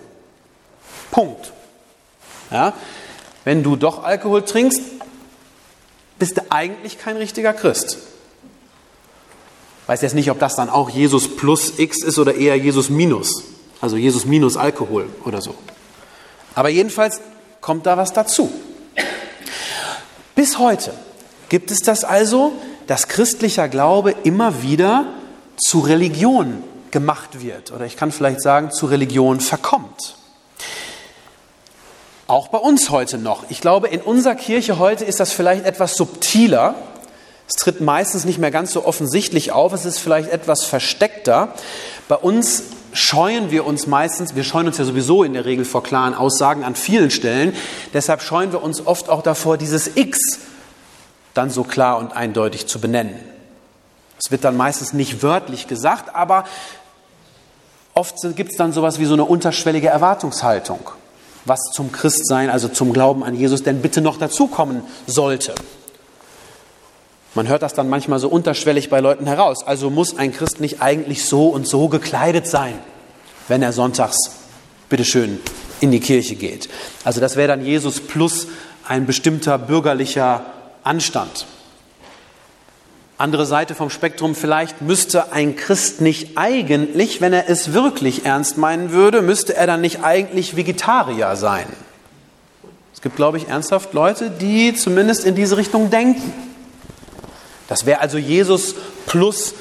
Punkt. 1.11 1.53
Ja? 2.51 2.75
Wenn 3.45 3.63
du 3.63 3.77
doch 3.77 4.05
Alkohol 4.05 4.43
trinkst, 4.45 4.81
bist 6.19 6.37
du 6.37 6.43
eigentlich 6.51 6.99
kein 6.99 7.17
richtiger 7.17 7.53
Christ. 7.53 7.99
Weiß 9.87 10.01
jetzt 10.03 10.15
nicht, 10.15 10.31
ob 10.31 10.39
das 10.39 10.55
dann 10.55 10.71
auch 10.71 10.89
Jesus 10.89 11.37
plus 11.37 11.79
X 11.79 12.03
ist 12.03 12.19
oder 12.19 12.35
eher 12.35 12.57
Jesus 12.57 12.89
minus. 12.89 13.45
Also 13.81 13.97
Jesus 13.97 14.25
minus 14.25 14.57
Alkohol 14.57 15.09
oder 15.25 15.43
so. 15.43 15.55
Aber 16.55 16.69
jedenfalls 16.69 17.21
kommt 17.61 17.87
da 17.87 17.97
was 17.97 18.13
dazu. 18.13 18.53
Bis 20.35 20.59
heute 20.59 20.93
gibt 21.49 21.71
es 21.71 21.81
das 21.81 22.05
also, 22.05 22.53
dass 22.87 23.09
christlicher 23.09 23.69
Glaube 23.69 24.15
immer 24.25 24.63
wieder 24.63 25.07
zu 25.57 25.81
Religion 25.81 26.63
gemacht 26.91 27.43
wird 27.43 27.73
oder 27.73 27.85
ich 27.85 27.97
kann 27.97 28.13
vielleicht 28.13 28.43
sagen, 28.43 28.71
zu 28.71 28.87
Religion 28.87 29.41
verkommt. 29.41 30.17
Auch 32.27 32.49
bei 32.49 32.59
uns 32.59 32.91
heute 32.91 33.19
noch. 33.19 33.45
Ich 33.51 33.61
glaube, 33.61 33.89
in 33.89 34.01
unserer 34.01 34.35
Kirche 34.35 34.79
heute 34.79 35.05
ist 35.05 35.21
das 35.21 35.33
vielleicht 35.33 35.65
etwas 35.65 35.95
subtiler. 35.95 36.75
Es 37.55 37.63
tritt 37.63 37.83
meistens 37.83 38.25
nicht 38.25 38.39
mehr 38.39 38.51
ganz 38.51 38.73
so 38.73 38.87
offensichtlich 38.87 39.53
auf, 39.53 39.75
es 39.75 39.85
ist 39.85 39.99
vielleicht 39.99 40.31
etwas 40.31 40.65
versteckter. 40.65 41.53
Bei 42.09 42.15
uns 42.15 42.63
scheuen 42.95 43.51
wir 43.51 43.67
uns 43.67 43.87
meistens, 43.87 44.35
wir 44.35 44.43
scheuen 44.43 44.69
uns 44.69 44.79
ja 44.79 44.87
sowieso 44.87 45.23
in 45.23 45.35
der 45.35 45.45
Regel 45.45 45.67
vor 45.67 45.83
klaren 45.83 46.15
Aussagen 46.15 46.65
an 46.65 46.75
vielen 46.75 47.11
Stellen, 47.11 47.55
deshalb 47.93 48.23
scheuen 48.23 48.53
wir 48.53 48.63
uns 48.63 48.87
oft 48.87 49.11
auch 49.11 49.23
davor, 49.23 49.59
dieses 49.59 49.99
X 49.99 50.19
dann 51.35 51.51
so 51.51 51.63
klar 51.63 51.99
und 51.99 52.17
eindeutig 52.17 52.69
zu 52.69 52.81
benennen. 52.81 53.17
Es 54.23 54.31
wird 54.31 54.45
dann 54.45 54.57
meistens 54.57 54.95
nicht 54.95 55.23
wörtlich 55.23 55.67
gesagt, 55.67 56.15
aber 56.15 56.45
oft 57.93 58.17
gibt 58.35 58.53
es 58.53 58.57
dann 58.57 58.73
sowas 58.73 58.99
wie 58.99 59.05
so 59.05 59.13
eine 59.13 59.25
unterschwellige 59.25 59.89
Erwartungshaltung, 59.89 60.81
was 61.45 61.61
zum 61.75 61.93
Christsein, 61.93 62.49
also 62.49 62.69
zum 62.69 62.95
Glauben 62.95 63.23
an 63.23 63.35
Jesus 63.35 63.63
denn 63.63 63.83
bitte 63.83 64.01
noch 64.01 64.17
dazukommen 64.17 64.85
sollte. 65.07 65.55
Man 67.35 67.49
hört 67.49 67.63
das 67.63 67.73
dann 67.73 67.89
manchmal 67.89 68.19
so 68.19 68.29
unterschwellig 68.29 68.91
bei 68.91 69.01
Leuten 69.01 69.27
heraus. 69.27 69.67
Also 69.67 69.89
muss 69.89 70.19
ein 70.19 70.33
Christ 70.33 70.61
nicht 70.61 70.83
eigentlich 70.83 71.25
so 71.25 71.49
und 71.49 71.67
so 71.67 71.89
gekleidet 71.89 72.47
sein, 72.47 72.75
wenn 73.49 73.63
er 73.63 73.73
sonntags, 73.73 74.19
bitteschön, 74.91 75.41
in 75.81 75.91
die 75.91 76.01
Kirche 76.01 76.35
geht. 76.35 76.69
Also 77.05 77.21
das 77.21 77.37
wäre 77.37 77.49
dann 77.49 77.65
Jesus 77.65 78.01
plus 78.01 78.49
ein 78.87 79.07
bestimmter 79.07 79.57
bürgerlicher 79.59 80.45
Anstand. 80.85 81.47
Andere 83.17 83.47
Seite 83.47 83.75
vom 83.75 83.89
Spektrum, 83.89 84.35
vielleicht 84.35 84.83
müsste 84.83 85.33
ein 85.33 85.55
Christ 85.57 86.01
nicht 86.01 86.37
eigentlich, 86.37 87.21
wenn 87.21 87.33
er 87.33 87.49
es 87.49 87.73
wirklich 87.73 88.27
ernst 88.27 88.59
meinen 88.59 88.91
würde, 88.91 89.23
müsste 89.23 89.55
er 89.55 89.67
dann 89.67 89.81
nicht 89.81 90.03
eigentlich 90.03 90.57
Vegetarier 90.57 91.37
sein. 91.37 91.67
Es 92.93 93.01
gibt, 93.01 93.17
glaube 93.17 93.39
ich, 93.39 93.49
ernsthaft 93.49 93.93
Leute, 93.95 94.31
die 94.31 94.75
zumindest 94.75 95.25
in 95.25 95.35
diese 95.35 95.57
Richtung 95.57 95.89
denken. 95.89 96.52
Das 97.73 97.87
wäre 97.87 98.01
also 98.01 98.19
Jesus 98.19 98.75
plus 99.07 99.55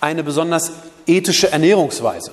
eine 0.00 0.22
besonders 0.22 0.70
ethische 1.04 1.50
Ernährungsweise. 1.50 2.30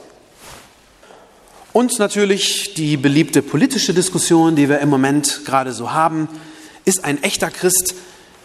Und 1.73 1.97
natürlich 1.97 2.75
die 2.75 2.97
beliebte 2.97 3.41
politische 3.41 3.95
Diskussion, 3.95 4.55
die 4.55 4.69
wir 4.69 4.77
im 4.77 4.89
Moment 4.89 5.41
gerade 5.43 5.73
so 5.73 5.91
haben. 5.91 6.29
Ist 6.85 7.03
ein 7.03 7.23
echter 7.23 7.49
Christ 7.49 7.95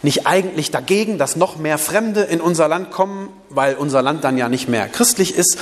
nicht 0.01 0.25
eigentlich 0.25 0.71
dagegen, 0.71 1.19
dass 1.19 1.35
noch 1.35 1.57
mehr 1.57 1.77
Fremde 1.77 2.21
in 2.21 2.41
unser 2.41 2.67
Land 2.67 2.89
kommen, 2.89 3.29
weil 3.49 3.75
unser 3.75 4.01
Land 4.01 4.23
dann 4.23 4.39
ja 4.39 4.49
nicht 4.49 4.67
mehr 4.67 4.87
christlich 4.87 5.35
ist? 5.35 5.59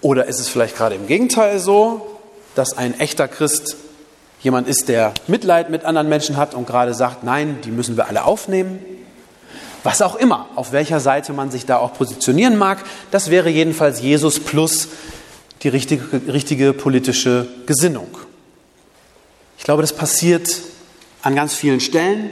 Oder 0.00 0.24
ist 0.24 0.40
es 0.40 0.48
vielleicht 0.48 0.78
gerade 0.78 0.94
im 0.94 1.06
Gegenteil 1.06 1.58
so, 1.58 2.18
dass 2.54 2.78
ein 2.78 2.98
echter 2.98 3.28
Christ 3.28 3.76
jemand 4.40 4.68
ist, 4.68 4.88
der 4.88 5.12
Mitleid 5.26 5.68
mit 5.68 5.84
anderen 5.84 6.08
Menschen 6.08 6.38
hat 6.38 6.54
und 6.54 6.66
gerade 6.66 6.94
sagt, 6.94 7.24
nein, 7.24 7.58
die 7.62 7.70
müssen 7.70 7.98
wir 7.98 8.08
alle 8.08 8.24
aufnehmen? 8.24 9.03
Was 9.84 10.00
auch 10.00 10.16
immer, 10.16 10.48
auf 10.56 10.72
welcher 10.72 10.98
Seite 10.98 11.34
man 11.34 11.50
sich 11.50 11.66
da 11.66 11.76
auch 11.76 11.92
positionieren 11.92 12.56
mag, 12.56 12.82
das 13.10 13.30
wäre 13.30 13.50
jedenfalls 13.50 14.00
Jesus 14.00 14.40
plus 14.40 14.88
die 15.62 15.68
richtige, 15.68 16.22
richtige 16.32 16.72
politische 16.72 17.46
Gesinnung. 17.66 18.08
Ich 19.58 19.64
glaube, 19.64 19.82
das 19.82 19.92
passiert 19.92 20.48
an 21.22 21.34
ganz 21.36 21.54
vielen 21.54 21.80
Stellen. 21.80 22.30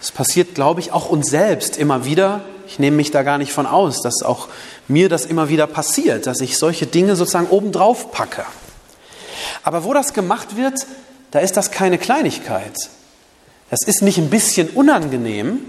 Es 0.00 0.10
passiert, 0.10 0.56
glaube 0.56 0.80
ich, 0.80 0.90
auch 0.90 1.08
uns 1.08 1.30
selbst 1.30 1.76
immer 1.76 2.04
wieder. 2.04 2.40
Ich 2.66 2.80
nehme 2.80 2.96
mich 2.96 3.12
da 3.12 3.22
gar 3.22 3.38
nicht 3.38 3.52
von 3.52 3.66
aus, 3.66 4.02
dass 4.02 4.22
auch 4.24 4.48
mir 4.88 5.08
das 5.08 5.26
immer 5.26 5.48
wieder 5.48 5.68
passiert, 5.68 6.26
dass 6.26 6.40
ich 6.40 6.58
solche 6.58 6.86
Dinge 6.86 7.14
sozusagen 7.14 7.48
obendrauf 7.50 8.10
packe. 8.10 8.44
Aber 9.62 9.84
wo 9.84 9.94
das 9.94 10.12
gemacht 10.12 10.56
wird, 10.56 10.86
da 11.30 11.38
ist 11.38 11.56
das 11.56 11.70
keine 11.70 11.98
Kleinigkeit. 11.98 12.74
Das 13.70 13.80
ist 13.86 14.02
nicht 14.02 14.18
ein 14.18 14.30
bisschen 14.30 14.68
unangenehm, 14.70 15.60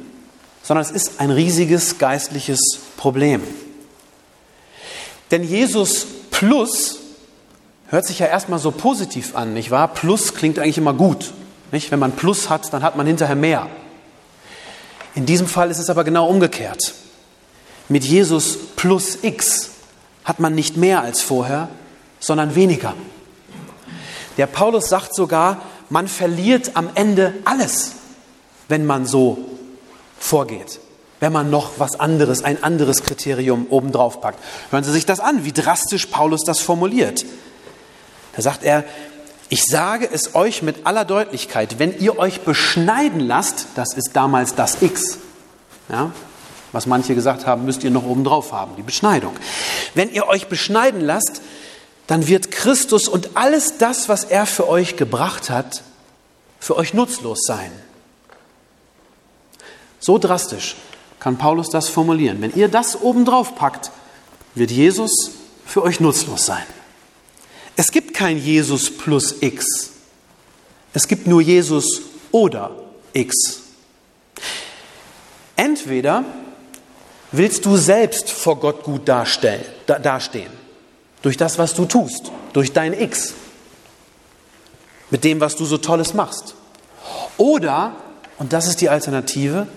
sondern 0.72 0.86
es 0.86 0.92
ist 0.92 1.20
ein 1.20 1.32
riesiges 1.32 1.98
geistliches 1.98 2.62
Problem. 2.96 3.44
Denn 5.30 5.44
Jesus 5.44 6.08
plus 6.32 7.00
hört 7.90 8.06
sich 8.06 8.20
ja 8.20 8.28
erstmal 8.28 8.58
so 8.58 8.72
positiv 8.72 9.36
an, 9.36 9.54
nicht 9.54 9.70
wahr? 9.70 9.90
Plus 9.90 10.34
klingt 10.34 10.58
eigentlich 10.60 10.78
immer 10.78 10.94
gut. 10.94 11.34
Nicht? 11.74 11.92
Wenn 11.92 12.00
man 12.00 12.13
Plus 12.13 12.50
hat, 12.50 12.72
dann 12.72 12.84
hat 12.84 12.96
man 12.96 13.06
hinterher 13.06 13.36
mehr. 13.36 13.68
In 15.13 15.25
diesem 15.25 15.46
Fall 15.46 15.70
ist 15.72 15.78
es 15.78 15.90
aber 15.90 16.06
genau 16.06 16.30
umgekehrt. 16.30 16.94
Mit 17.90 18.06
Jesus 18.06 18.58
plus 18.78 19.18
X 19.24 19.72
hat 20.24 20.40
man 20.40 20.56
nicht 20.56 20.78
mehr 20.78 21.01
als 21.01 21.20
vorher, 21.20 21.68
sondern 22.22 22.56
weniger. 22.56 22.94
Der 24.38 24.48
Paulus 24.48 24.88
sagt 24.88 25.13
sogar, 25.16 25.63
man 25.90 26.08
verliert 26.08 26.78
am 26.78 26.90
Ende 26.96 27.34
alles, 27.44 27.92
wenn 28.70 28.86
man 28.86 29.06
so 29.06 29.50
vorgeht, 30.22 30.80
wenn 31.20 31.34
man 31.34 31.50
noch 31.50 31.72
was 31.78 32.00
anderes, 32.00 32.44
ein 32.44 32.63
anderes 32.63 33.04
Kriterium 33.04 33.68
obendrauf 33.70 34.22
packt. 34.22 34.40
Hören 34.70 34.84
Sie 34.84 34.92
sich 34.92 35.06
das 35.06 35.20
an, 35.20 35.44
wie 35.46 35.51
drastisch 35.51 36.06
Paulus 36.08 36.44
das 36.46 36.60
formuliert. 36.60 37.25
Da 38.36 38.42
sagt 38.42 38.63
er, 38.63 38.86
ich 39.50 39.66
sage 39.66 40.10
es 40.10 40.36
euch 40.36 40.62
mit 40.62 40.86
aller 40.86 41.04
Deutlichkeit, 41.04 41.78
wenn 41.78 42.00
ihr 42.00 42.18
euch 42.18 42.42
beschneiden 42.42 43.20
lasst, 43.20 43.68
das 43.75 43.94
ist 43.94 44.12
damals 44.13 44.56
das 44.56 44.82
X, 44.82 45.18
ja, 45.90 46.12
was 46.72 46.86
manche 46.86 47.16
gesagt 47.16 47.46
haben, 47.46 47.66
müsst 47.66 47.84
ihr 47.84 47.92
noch 47.92 48.06
obendrauf 48.06 48.54
haben, 48.54 48.78
die 48.78 48.82
Beschneidung. 48.82 49.34
Wenn 49.94 50.10
ihr 50.10 50.28
euch 50.28 50.48
beschneiden 50.48 51.01
lasst, 51.01 51.42
dann 52.08 52.28
wird 52.28 52.51
Christus 52.51 53.10
und 53.10 53.36
alles 53.36 53.78
das, 53.78 54.08
was 54.08 54.24
er 54.24 54.46
für 54.46 54.70
euch 54.70 54.96
gebracht 54.96 55.50
hat, 55.50 55.84
für 56.60 56.78
euch 56.78 56.94
nutzlos 56.94 57.40
sein. 57.46 57.72
So 60.01 60.17
drastisch 60.17 60.75
kann 61.20 61.38
Paulus 61.38 61.70
das 61.70 61.88
formulieren. 61.88 62.41
Wenn 62.41 62.53
ihr 62.55 62.67
das 62.67 63.00
obendrauf 63.00 63.55
packt, 63.55 63.91
wird 64.55 64.72
Jesus 64.72 65.31
für 65.65 65.84
euch 65.84 66.00
nutzlos 66.00 66.46
sein. 66.46 66.65
Es 67.77 67.91
gibt 67.91 68.13
kein 68.13 68.38
Jesus 68.38 68.98
plus 68.98 69.41
X. 69.41 69.91
Es 70.93 71.08
gibt 71.08 71.27
nur 71.27 71.41
Jesus 71.41 72.01
oder 72.31 72.72
X. 73.13 73.62
Entweder 75.55 76.25
willst 77.31 77.65
du 77.65 77.77
selbst 77.77 78.29
vor 78.29 78.60
Gott 78.60 78.84
gut 78.84 79.08
dastehen, 79.08 80.51
durch 81.22 81.38
das, 81.38 81.58
was 81.58 81.74
du 81.75 81.86
tust, 81.86 82.31
durch 82.51 82.74
dein 82.74 83.00
X, 83.00 83.34
mit 85.12 85.24
dem, 85.24 85.39
was 85.39 85.55
du 85.55 85.65
so 85.65 85.77
Tolles 85.77 86.13
machst. 86.13 86.55
Oder, 87.38 87.96
und 88.39 88.53
das 88.53 88.67
ist 88.67 88.81
die 88.81 88.89
Alternative, 88.89 89.67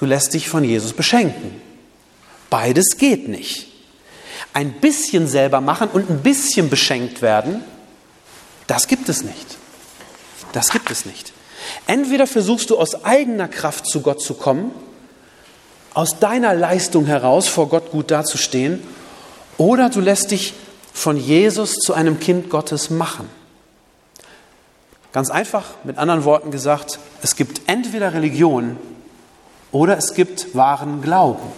du 0.00 0.06
lässt 0.06 0.32
dich 0.34 0.48
von 0.48 0.64
Jesus 0.64 0.94
beschenken. 0.94 1.60
Beides 2.48 2.96
geht 2.96 3.28
nicht. 3.28 3.68
Ein 4.54 4.72
bisschen 4.72 5.28
selber 5.28 5.60
machen 5.60 5.88
und 5.92 6.10
ein 6.10 6.22
bisschen 6.22 6.70
beschenkt 6.70 7.22
werden, 7.22 7.62
das 8.66 8.88
gibt 8.88 9.08
es 9.08 9.22
nicht. 9.22 9.58
Das 10.52 10.70
gibt 10.70 10.90
es 10.90 11.04
nicht. 11.04 11.32
Entweder 11.86 12.26
versuchst 12.26 12.70
du 12.70 12.78
aus 12.78 13.04
eigener 13.04 13.46
Kraft 13.46 13.86
zu 13.86 14.00
Gott 14.00 14.22
zu 14.22 14.34
kommen, 14.34 14.72
aus 15.92 16.18
deiner 16.18 16.54
Leistung 16.54 17.04
heraus 17.06 17.46
vor 17.46 17.68
Gott 17.68 17.90
gut 17.90 18.10
dazustehen, 18.10 18.82
oder 19.58 19.90
du 19.90 20.00
lässt 20.00 20.30
dich 20.30 20.54
von 20.94 21.18
Jesus 21.18 21.74
zu 21.74 21.92
einem 21.92 22.18
Kind 22.18 22.48
Gottes 22.48 22.88
machen. 22.88 23.28
Ganz 25.12 25.30
einfach, 25.30 25.64
mit 25.84 25.98
anderen 25.98 26.24
Worten 26.24 26.50
gesagt, 26.50 26.98
es 27.20 27.36
gibt 27.36 27.62
entweder 27.66 28.14
Religion 28.14 28.78
oder 29.72 29.96
es 29.96 30.14
gibt 30.14 30.54
wahren 30.54 31.02
Glauben. 31.02 31.52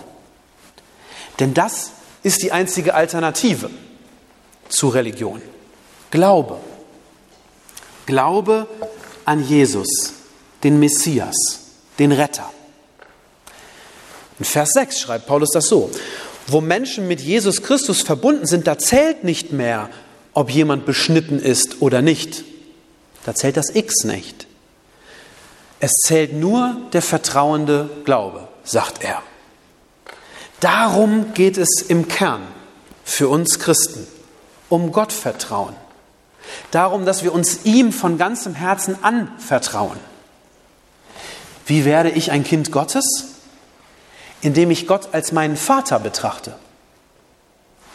Denn 1.39 1.55
das 1.55 1.93
ist 2.23 2.43
die 2.43 2.53
einzige 2.53 2.95
Alternative 2.95 3.71
zu 4.69 4.89
Religion. 4.89 5.43
Glaube. 6.11 6.59
Glaube 8.07 8.67
an 9.25 9.47
Jesus, 9.47 9.89
den 10.65 10.79
Messias, 10.79 11.37
den 11.99 12.13
Retter. 12.13 12.51
In 14.39 14.45
Vers 14.45 14.71
6 14.75 15.01
schreibt 15.01 15.27
Paulus 15.27 15.51
das 15.53 15.67
so. 15.67 15.91
Wo 16.49 16.61
Menschen 16.61 17.07
mit 17.07 17.21
Jesus 17.21 17.63
Christus 17.63 18.03
verbunden 18.03 18.47
sind, 18.47 18.67
da 18.67 18.77
zählt 18.77 19.23
nicht 19.23 19.53
mehr, 19.53 19.89
ob 20.35 20.51
jemand 20.51 20.85
beschnitten 20.87 21.39
ist 21.39 21.81
oder 21.81 22.03
nicht. 22.03 22.45
Da 23.25 23.35
zählt 23.35 23.57
das 23.57 23.75
X 23.75 24.05
nicht. 24.05 24.49
Es 25.83 25.95
zählt 26.05 26.33
nur 26.33 26.77
der 26.93 27.03
vertrauende 27.03 27.91
Glaube, 28.05 28.47
sagt 28.63 29.03
er. 29.03 29.21
Darum 30.61 31.35
geht 31.35 31.59
es 31.59 31.83
im 31.83 32.07
Kern 32.07 32.43
für 33.05 33.29
uns 33.29 33.59
Christen, 33.59 34.07
um 34.69 34.93
Gottvertrauen. 34.93 35.75
Darum, 36.71 37.05
dass 37.05 37.25
wir 37.25 37.35
uns 37.35 37.65
ihm 37.65 37.93
von 37.93 38.17
ganzem 38.17 38.55
Herzen 38.55 38.97
anvertrauen. 39.03 39.99
Wie 41.67 41.85
werde 41.85 42.11
ich 42.11 42.31
ein 42.31 42.45
Kind 42.45 42.71
Gottes? 42.71 43.05
Indem 44.41 44.71
ich 44.71 44.87
Gott 44.87 45.09
als 45.11 45.33
meinen 45.33 45.57
Vater 45.57 45.99
betrachte. 45.99 46.55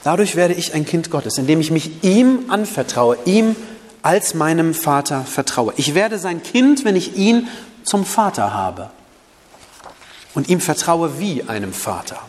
Dadurch 0.03 0.35
werde 0.35 0.55
ich 0.55 0.73
ein 0.73 0.85
Kind 0.85 1.09
Gottes, 1.09 1.37
indem 1.37 1.61
ich 1.61 1.71
mich 1.71 2.03
ihm 2.03 2.49
anvertraue, 2.49 3.17
ihm 3.23 3.55
als 4.01 4.33
meinem 4.33 4.73
Vater 4.73 5.23
vertraue. 5.23 5.73
Ich 5.77 5.95
werde 5.95 6.19
sein 6.19 6.43
Kind, 6.43 6.85
wenn 6.85 6.95
ich 6.97 7.15
ihn 7.17 7.47
zum 7.87 8.05
Vater 8.05 8.53
habe 8.53 8.89
und 10.35 10.49
ihm 10.49 10.59
vertraue 10.59 11.19
wie 11.19 11.43
einem 11.43 11.73
Vater. 11.73 12.19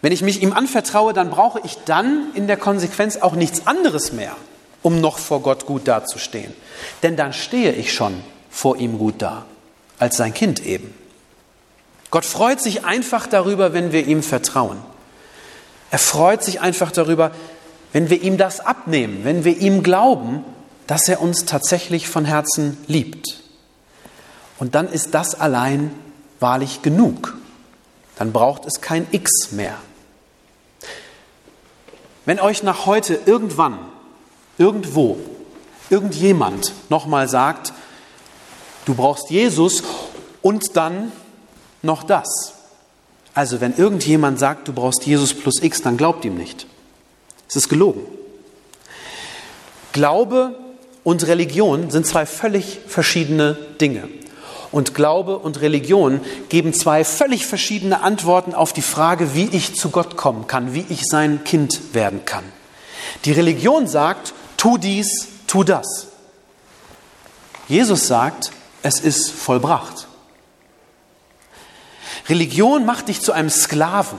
Wenn 0.00 0.12
ich 0.12 0.22
mich 0.22 0.42
ihm 0.42 0.52
anvertraue, 0.52 1.12
dann 1.12 1.30
brauche 1.30 1.60
ich 1.64 1.76
dann 1.84 2.30
in 2.34 2.46
der 2.46 2.56
Konsequenz 2.56 3.16
auch 3.16 3.34
nichts 3.34 3.66
anderes 3.66 4.12
mehr, 4.12 4.34
um 4.82 5.00
noch 5.00 5.18
vor 5.18 5.40
Gott 5.40 5.66
gut 5.66 5.86
dazustehen. 5.86 6.52
Denn 7.02 7.16
dann 7.16 7.32
stehe 7.32 7.72
ich 7.72 7.92
schon 7.92 8.22
vor 8.50 8.76
ihm 8.76 8.98
gut 8.98 9.16
da, 9.18 9.44
als 9.98 10.16
sein 10.16 10.34
Kind 10.34 10.64
eben. 10.64 10.94
Gott 12.10 12.24
freut 12.24 12.60
sich 12.60 12.84
einfach 12.84 13.26
darüber, 13.26 13.72
wenn 13.72 13.92
wir 13.92 14.06
ihm 14.06 14.22
vertrauen. 14.22 14.78
Er 15.90 15.98
freut 15.98 16.42
sich 16.42 16.60
einfach 16.60 16.90
darüber, 16.90 17.32
wenn 17.92 18.10
wir 18.10 18.22
ihm 18.22 18.38
das 18.38 18.60
abnehmen, 18.60 19.24
wenn 19.24 19.44
wir 19.44 19.58
ihm 19.58 19.82
glauben, 19.82 20.44
dass 20.86 21.08
er 21.08 21.20
uns 21.20 21.44
tatsächlich 21.44 22.08
von 22.08 22.24
Herzen 22.24 22.76
liebt. 22.86 23.42
Und 24.58 24.74
dann 24.74 24.88
ist 24.88 25.14
das 25.14 25.34
allein 25.34 25.90
wahrlich 26.40 26.82
genug. 26.82 27.36
Dann 28.16 28.32
braucht 28.32 28.66
es 28.66 28.80
kein 28.80 29.06
X 29.10 29.52
mehr. 29.52 29.76
Wenn 32.26 32.40
euch 32.40 32.62
nach 32.62 32.86
heute 32.86 33.18
irgendwann, 33.26 33.78
irgendwo, 34.56 35.18
irgendjemand 35.90 36.72
nochmal 36.88 37.28
sagt, 37.28 37.72
du 38.84 38.94
brauchst 38.94 39.30
Jesus 39.30 39.82
und 40.42 40.76
dann 40.76 41.12
noch 41.82 42.02
das. 42.02 42.54
Also 43.34 43.60
wenn 43.60 43.76
irgendjemand 43.76 44.38
sagt, 44.38 44.68
du 44.68 44.72
brauchst 44.72 45.04
Jesus 45.04 45.34
plus 45.34 45.62
X, 45.62 45.82
dann 45.82 45.96
glaubt 45.96 46.24
ihm 46.24 46.36
nicht. 46.36 46.66
Es 47.48 47.56
ist 47.56 47.68
gelogen. 47.68 48.02
Glaube 49.92 50.54
und 51.04 51.26
Religion 51.26 51.90
sind 51.90 52.06
zwei 52.06 52.26
völlig 52.26 52.80
verschiedene 52.88 53.54
Dinge. 53.80 54.08
Und 54.72 54.94
Glaube 54.94 55.38
und 55.38 55.60
Religion 55.60 56.20
geben 56.48 56.74
zwei 56.74 57.04
völlig 57.04 57.46
verschiedene 57.46 58.00
Antworten 58.00 58.54
auf 58.54 58.72
die 58.72 58.82
Frage, 58.82 59.34
wie 59.34 59.48
ich 59.52 59.76
zu 59.76 59.90
Gott 59.90 60.16
kommen 60.16 60.48
kann, 60.48 60.74
wie 60.74 60.84
ich 60.88 61.04
sein 61.04 61.44
Kind 61.44 61.94
werden 61.94 62.24
kann. 62.24 62.42
Die 63.24 63.32
Religion 63.32 63.86
sagt, 63.86 64.34
tu 64.56 64.78
dies, 64.78 65.28
tu 65.46 65.62
das. 65.62 66.08
Jesus 67.68 68.08
sagt, 68.08 68.50
es 68.82 68.98
ist 68.98 69.30
vollbracht. 69.30 70.08
Religion 72.28 72.84
macht 72.84 73.08
dich 73.08 73.20
zu 73.20 73.32
einem 73.32 73.50
Sklaven. 73.50 74.18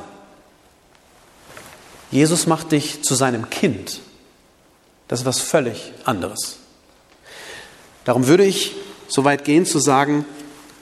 Jesus 2.12 2.48
macht 2.48 2.72
dich 2.72 3.04
zu 3.04 3.16
seinem 3.16 3.50
Kind. 3.50 4.00
Das 5.08 5.22
ist 5.22 5.26
was 5.26 5.42
völlig 5.42 5.92
anderes. 6.06 6.60
Darum 8.06 8.28
würde 8.28 8.46
ich 8.46 8.76
so 9.08 9.24
weit 9.26 9.44
gehen 9.44 9.66
zu 9.66 9.80
sagen, 9.80 10.26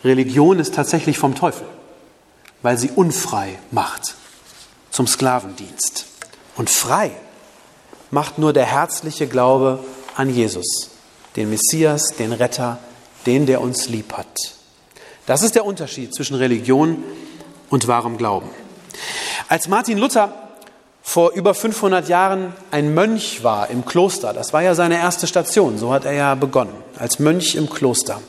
Religion 0.03 0.59
ist 0.59 0.75
tatsächlich 0.75 1.17
vom 1.17 1.35
Teufel, 1.35 1.65
weil 2.61 2.77
sie 2.77 2.91
unfrei 2.91 3.57
macht 3.71 4.15
zum 4.91 5.07
Sklavendienst. 5.07 6.05
Und 6.55 6.69
frei 6.69 7.11
macht 8.11 8.37
nur 8.37 8.53
der 8.53 8.65
herzliche 8.65 9.27
Glaube 9.27 9.83
an 10.15 10.29
Jesus, 10.29 10.91
den 11.35 11.49
Messias, 11.49 12.13
den 12.19 12.31
Retter, 12.31 12.77
den, 13.25 13.45
der 13.45 13.61
uns 13.61 13.89
lieb 13.89 14.13
hat. 14.13 14.55
Das 15.25 15.41
ist 15.41 15.55
der 15.55 15.65
Unterschied 15.65 16.13
zwischen 16.13 16.35
Religion 16.35 17.03
und 17.69 17.87
wahrem 17.87 18.17
Glauben. 18.17 18.49
Als 19.47 19.67
Martin 19.67 19.97
Luther 19.97 20.33
vor 21.05 21.33
über 21.33 21.53
500 21.53 22.07
Jahren 22.07 22.53
ein 22.71 22.93
Mönch 22.93 23.43
war 23.43 23.69
im 23.69 23.85
Kloster. 23.85 24.31
Das 24.33 24.53
war 24.53 24.63
ja 24.63 24.73
seine 24.73 24.95
erste 24.95 25.27
Station, 25.27 25.77
so 25.77 25.93
hat 25.93 26.05
er 26.05 26.13
ja 26.13 26.33
begonnen, 26.33 26.73
als 26.97 27.19
Mönch 27.19 27.55
im 27.55 27.69
Kloster. 27.69 28.21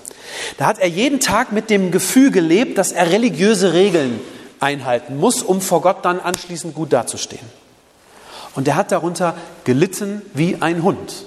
Da 0.59 0.67
hat 0.67 0.81
er 0.81 0.89
jeden 0.89 1.21
Tag 1.21 1.53
mit 1.53 1.71
dem 1.71 1.93
Gefühl 1.93 2.33
gelebt, 2.33 2.77
dass 2.77 2.91
er 2.91 3.11
religiöse 3.11 3.73
Regeln 3.73 4.21
einhalten 4.59 5.17
muss, 5.17 5.43
um 5.43 5.61
vor 5.61 5.83
Gott 5.83 6.05
dann 6.05 6.19
anschließend 6.19 6.75
gut 6.75 6.93
dazustehen. 6.93 7.47
Und 8.57 8.67
er 8.67 8.75
hat 8.75 8.91
darunter 8.91 9.35
gelitten 9.63 10.23
wie 10.35 10.57
ein 10.61 10.83
Hund, 10.83 11.27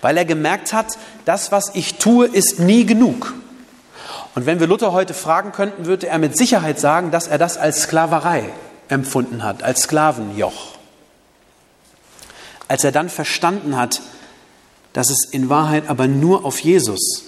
weil 0.00 0.16
er 0.16 0.24
gemerkt 0.24 0.72
hat, 0.72 0.96
das, 1.24 1.50
was 1.50 1.74
ich 1.74 1.96
tue, 1.96 2.26
ist 2.26 2.60
nie 2.60 2.86
genug. 2.86 3.34
Und 4.36 4.46
wenn 4.46 4.60
wir 4.60 4.68
Luther 4.68 4.92
heute 4.92 5.12
fragen 5.12 5.50
könnten, 5.50 5.86
würde 5.86 6.06
er 6.06 6.18
mit 6.18 6.36
Sicherheit 6.36 6.78
sagen, 6.78 7.10
dass 7.10 7.26
er 7.26 7.38
das 7.38 7.58
als 7.58 7.82
Sklaverei 7.82 8.44
empfunden 8.88 9.42
hat, 9.42 9.62
als 9.62 9.82
Sklavenjoch. 9.82 10.76
Als 12.68 12.84
er 12.84 12.92
dann 12.92 13.08
verstanden 13.08 13.76
hat, 13.76 14.00
dass 14.92 15.10
es 15.10 15.28
in 15.30 15.48
Wahrheit 15.48 15.88
aber 15.88 16.08
nur 16.08 16.44
auf 16.44 16.58
Jesus, 16.60 17.24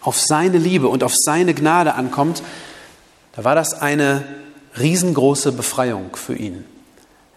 auf 0.00 0.18
seine 0.18 0.58
Liebe 0.58 0.88
und 0.88 1.04
auf 1.04 1.14
seine 1.14 1.54
Gnade 1.54 1.94
ankommt, 1.94 2.42
da 3.36 3.44
war 3.44 3.54
das 3.54 3.74
eine 3.74 4.24
riesengroße 4.78 5.52
Befreiung 5.52 6.16
für 6.16 6.34
ihn. 6.34 6.64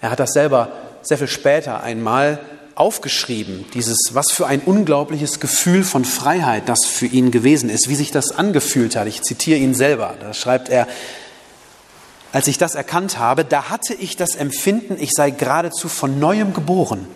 Er 0.01 0.11
hat 0.11 0.19
das 0.19 0.31
selber 0.31 0.71
sehr 1.01 1.17
viel 1.17 1.27
später 1.27 1.83
einmal 1.83 2.39
aufgeschrieben, 2.75 3.65
dieses, 3.73 3.97
was 4.13 4.31
für 4.31 4.47
ein 4.47 4.61
unglaubliches 4.61 5.39
Gefühl 5.39 5.83
von 5.83 6.05
Freiheit 6.05 6.67
das 6.67 6.85
für 6.85 7.05
ihn 7.05 7.29
gewesen 7.31 7.69
ist, 7.69 7.87
wie 7.89 7.95
sich 7.95 8.11
das 8.11 8.31
angefühlt 8.31 8.95
hat. 8.95 9.07
Ich 9.07 9.21
zitiere 9.21 9.59
ihn 9.59 9.75
selber. 9.75 10.15
Da 10.19 10.33
schreibt 10.33 10.69
er, 10.69 10.87
als 12.33 12.47
ich 12.47 12.57
das 12.57 12.73
erkannt 12.73 13.19
habe, 13.19 13.45
da 13.45 13.69
hatte 13.69 13.93
ich 13.93 14.17
das 14.17 14.35
Empfinden, 14.35 14.97
ich 14.99 15.11
sei 15.11 15.29
geradezu 15.29 15.87
von 15.87 16.19
neuem 16.19 16.53
geboren 16.55 17.07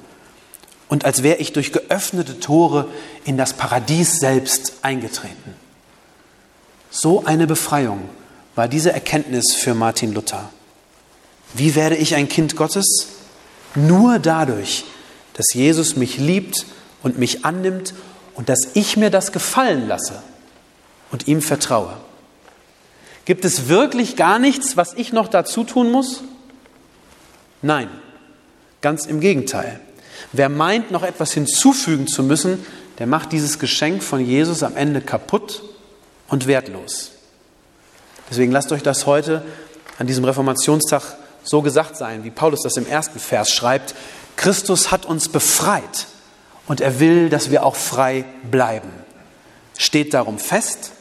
und 0.90 1.06
als 1.06 1.24
wäre 1.24 1.38
ich 1.38 1.54
durch 1.54 1.74
geöffnete 1.74 2.40
Tore 2.40 2.88
in 3.26 3.36
das 3.36 3.54
Paradies 3.54 4.20
selbst 4.20 4.74
eingetreten. 4.84 5.56
So 6.92 7.26
eine 7.26 7.48
Befreiung 7.48 8.08
war 8.54 8.68
diese 8.68 8.94
Erkenntnis 8.94 9.56
für 9.56 9.74
Martin 9.74 10.14
Luther. 10.14 10.50
Wie 11.56 11.74
werde 11.74 11.96
ich 11.96 12.14
ein 12.14 12.30
Kind 12.30 12.56
Gottes? 12.56 13.08
Nur 13.74 14.20
dadurch, 14.20 14.86
dass 15.34 15.52
Jesus 15.52 15.96
mich 15.96 16.20
liebt 16.20 16.68
und 17.02 17.18
mich 17.18 17.44
annimmt 17.44 17.96
und 18.36 18.50
dass 18.50 18.60
ich 18.76 18.98
mir 18.98 19.10
das 19.10 19.32
gefallen 19.32 19.88
lasse 19.88 20.22
und 21.12 21.28
ihm 21.28 21.42
vertraue. 21.42 21.98
Gibt 23.28 23.44
es 23.44 23.68
wirklich 23.68 24.16
gar 24.16 24.40
nichts, 24.40 24.78
was 24.78 24.94
ich 24.94 25.12
noch 25.12 25.28
dazu 25.28 25.66
tun 25.66 25.92
muss? 25.92 26.24
Nein, 27.62 27.90
ganz 28.80 29.06
im 29.06 29.20
Gegenteil. 29.20 29.82
Wer 30.32 30.48
meint, 30.48 30.92
noch 30.92 31.04
etwas 31.04 31.34
hinzufügen 31.34 32.08
zu 32.08 32.24
müssen, 32.24 32.66
der 33.00 33.06
macht 33.06 33.34
dieses 33.34 33.60
Geschenk 33.60 34.02
von 34.02 34.26
Jesus 34.26 34.64
am 34.64 34.78
Ende 34.78 35.02
kaputt 35.02 35.62
und 36.30 36.48
wertlos. 36.48 37.12
Deswegen 38.30 38.54
lasst 38.54 38.72
euch 38.72 38.82
das 38.82 39.06
heute 39.06 39.44
an 40.00 40.08
diesem 40.08 40.24
Reformationstag 40.24 41.02
so 41.44 41.62
gesagt 41.62 41.98
sein, 41.98 42.24
wie 42.24 42.32
Paulus 42.32 42.62
das 42.64 42.78
im 42.78 42.88
ersten 42.88 43.20
Vers 43.20 43.52
schreibt. 43.52 43.94
Christus 44.38 44.90
hat 44.90 45.06
uns 45.06 45.28
befreit 45.28 46.08
und 46.66 46.80
er 46.80 47.02
will, 47.02 47.28
dass 47.28 47.52
wir 47.52 47.66
auch 47.66 47.76
frei 47.76 48.24
bleiben. 48.50 48.88
Steht 49.78 50.14
darum 50.14 50.40
fest 50.40 50.94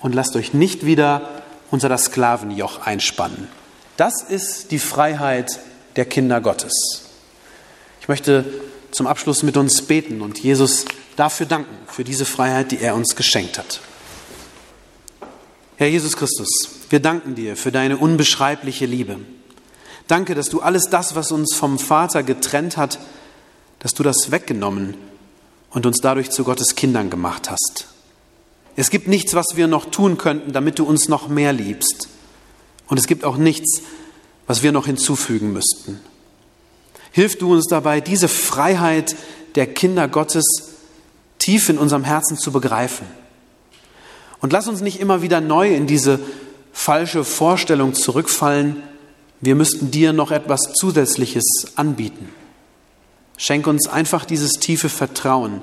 und 0.00 0.14
lasst 0.14 0.34
euch 0.34 0.54
nicht 0.54 0.86
wieder 0.86 1.41
unter 1.72 1.88
das 1.88 2.04
Sklavenjoch 2.04 2.86
einspannen. 2.86 3.48
Das 3.96 4.22
ist 4.22 4.70
die 4.70 4.78
Freiheit 4.78 5.58
der 5.96 6.04
Kinder 6.04 6.40
Gottes. 6.40 7.06
Ich 8.00 8.08
möchte 8.08 8.44
zum 8.90 9.06
Abschluss 9.06 9.42
mit 9.42 9.56
uns 9.56 9.82
beten 9.82 10.20
und 10.20 10.38
Jesus 10.38 10.84
dafür 11.16 11.46
danken, 11.46 11.74
für 11.86 12.04
diese 12.04 12.26
Freiheit, 12.26 12.70
die 12.70 12.78
er 12.78 12.94
uns 12.94 13.16
geschenkt 13.16 13.58
hat. 13.58 13.80
Herr 15.76 15.88
Jesus 15.88 16.16
Christus, 16.16 16.48
wir 16.90 17.00
danken 17.00 17.34
dir 17.34 17.56
für 17.56 17.72
deine 17.72 17.96
unbeschreibliche 17.96 18.86
Liebe. 18.86 19.16
Danke, 20.08 20.34
dass 20.34 20.50
du 20.50 20.60
alles 20.60 20.90
das, 20.90 21.14
was 21.14 21.32
uns 21.32 21.54
vom 21.54 21.78
Vater 21.78 22.22
getrennt 22.22 22.76
hat, 22.76 22.98
dass 23.78 23.94
du 23.94 24.02
das 24.02 24.30
weggenommen 24.30 24.94
und 25.70 25.86
uns 25.86 26.00
dadurch 26.02 26.30
zu 26.30 26.44
Gottes 26.44 26.74
Kindern 26.76 27.08
gemacht 27.08 27.50
hast. 27.50 27.86
Es 28.76 28.90
gibt 28.90 29.08
nichts, 29.08 29.34
was 29.34 29.56
wir 29.56 29.66
noch 29.66 29.90
tun 29.90 30.18
könnten, 30.18 30.52
damit 30.52 30.78
du 30.78 30.84
uns 30.84 31.08
noch 31.08 31.28
mehr 31.28 31.52
liebst. 31.52 32.08
Und 32.86 32.98
es 32.98 33.06
gibt 33.06 33.24
auch 33.24 33.36
nichts, 33.36 33.82
was 34.46 34.62
wir 34.62 34.72
noch 34.72 34.86
hinzufügen 34.86 35.52
müssten. 35.52 36.00
Hilf 37.10 37.38
du 37.38 37.52
uns 37.52 37.66
dabei, 37.68 38.00
diese 38.00 38.28
Freiheit 38.28 39.16
der 39.54 39.66
Kinder 39.66 40.08
Gottes 40.08 40.44
tief 41.38 41.68
in 41.68 41.78
unserem 41.78 42.04
Herzen 42.04 42.38
zu 42.38 42.52
begreifen. 42.52 43.06
Und 44.40 44.52
lass 44.52 44.68
uns 44.68 44.80
nicht 44.80 45.00
immer 45.00 45.22
wieder 45.22 45.40
neu 45.40 45.74
in 45.74 45.86
diese 45.86 46.20
falsche 46.72 47.24
Vorstellung 47.24 47.94
zurückfallen, 47.94 48.82
wir 49.40 49.56
müssten 49.56 49.90
dir 49.90 50.12
noch 50.12 50.30
etwas 50.30 50.72
Zusätzliches 50.72 51.72
anbieten. 51.74 52.28
Schenk 53.36 53.66
uns 53.66 53.88
einfach 53.88 54.24
dieses 54.24 54.52
tiefe 54.52 54.88
Vertrauen, 54.88 55.62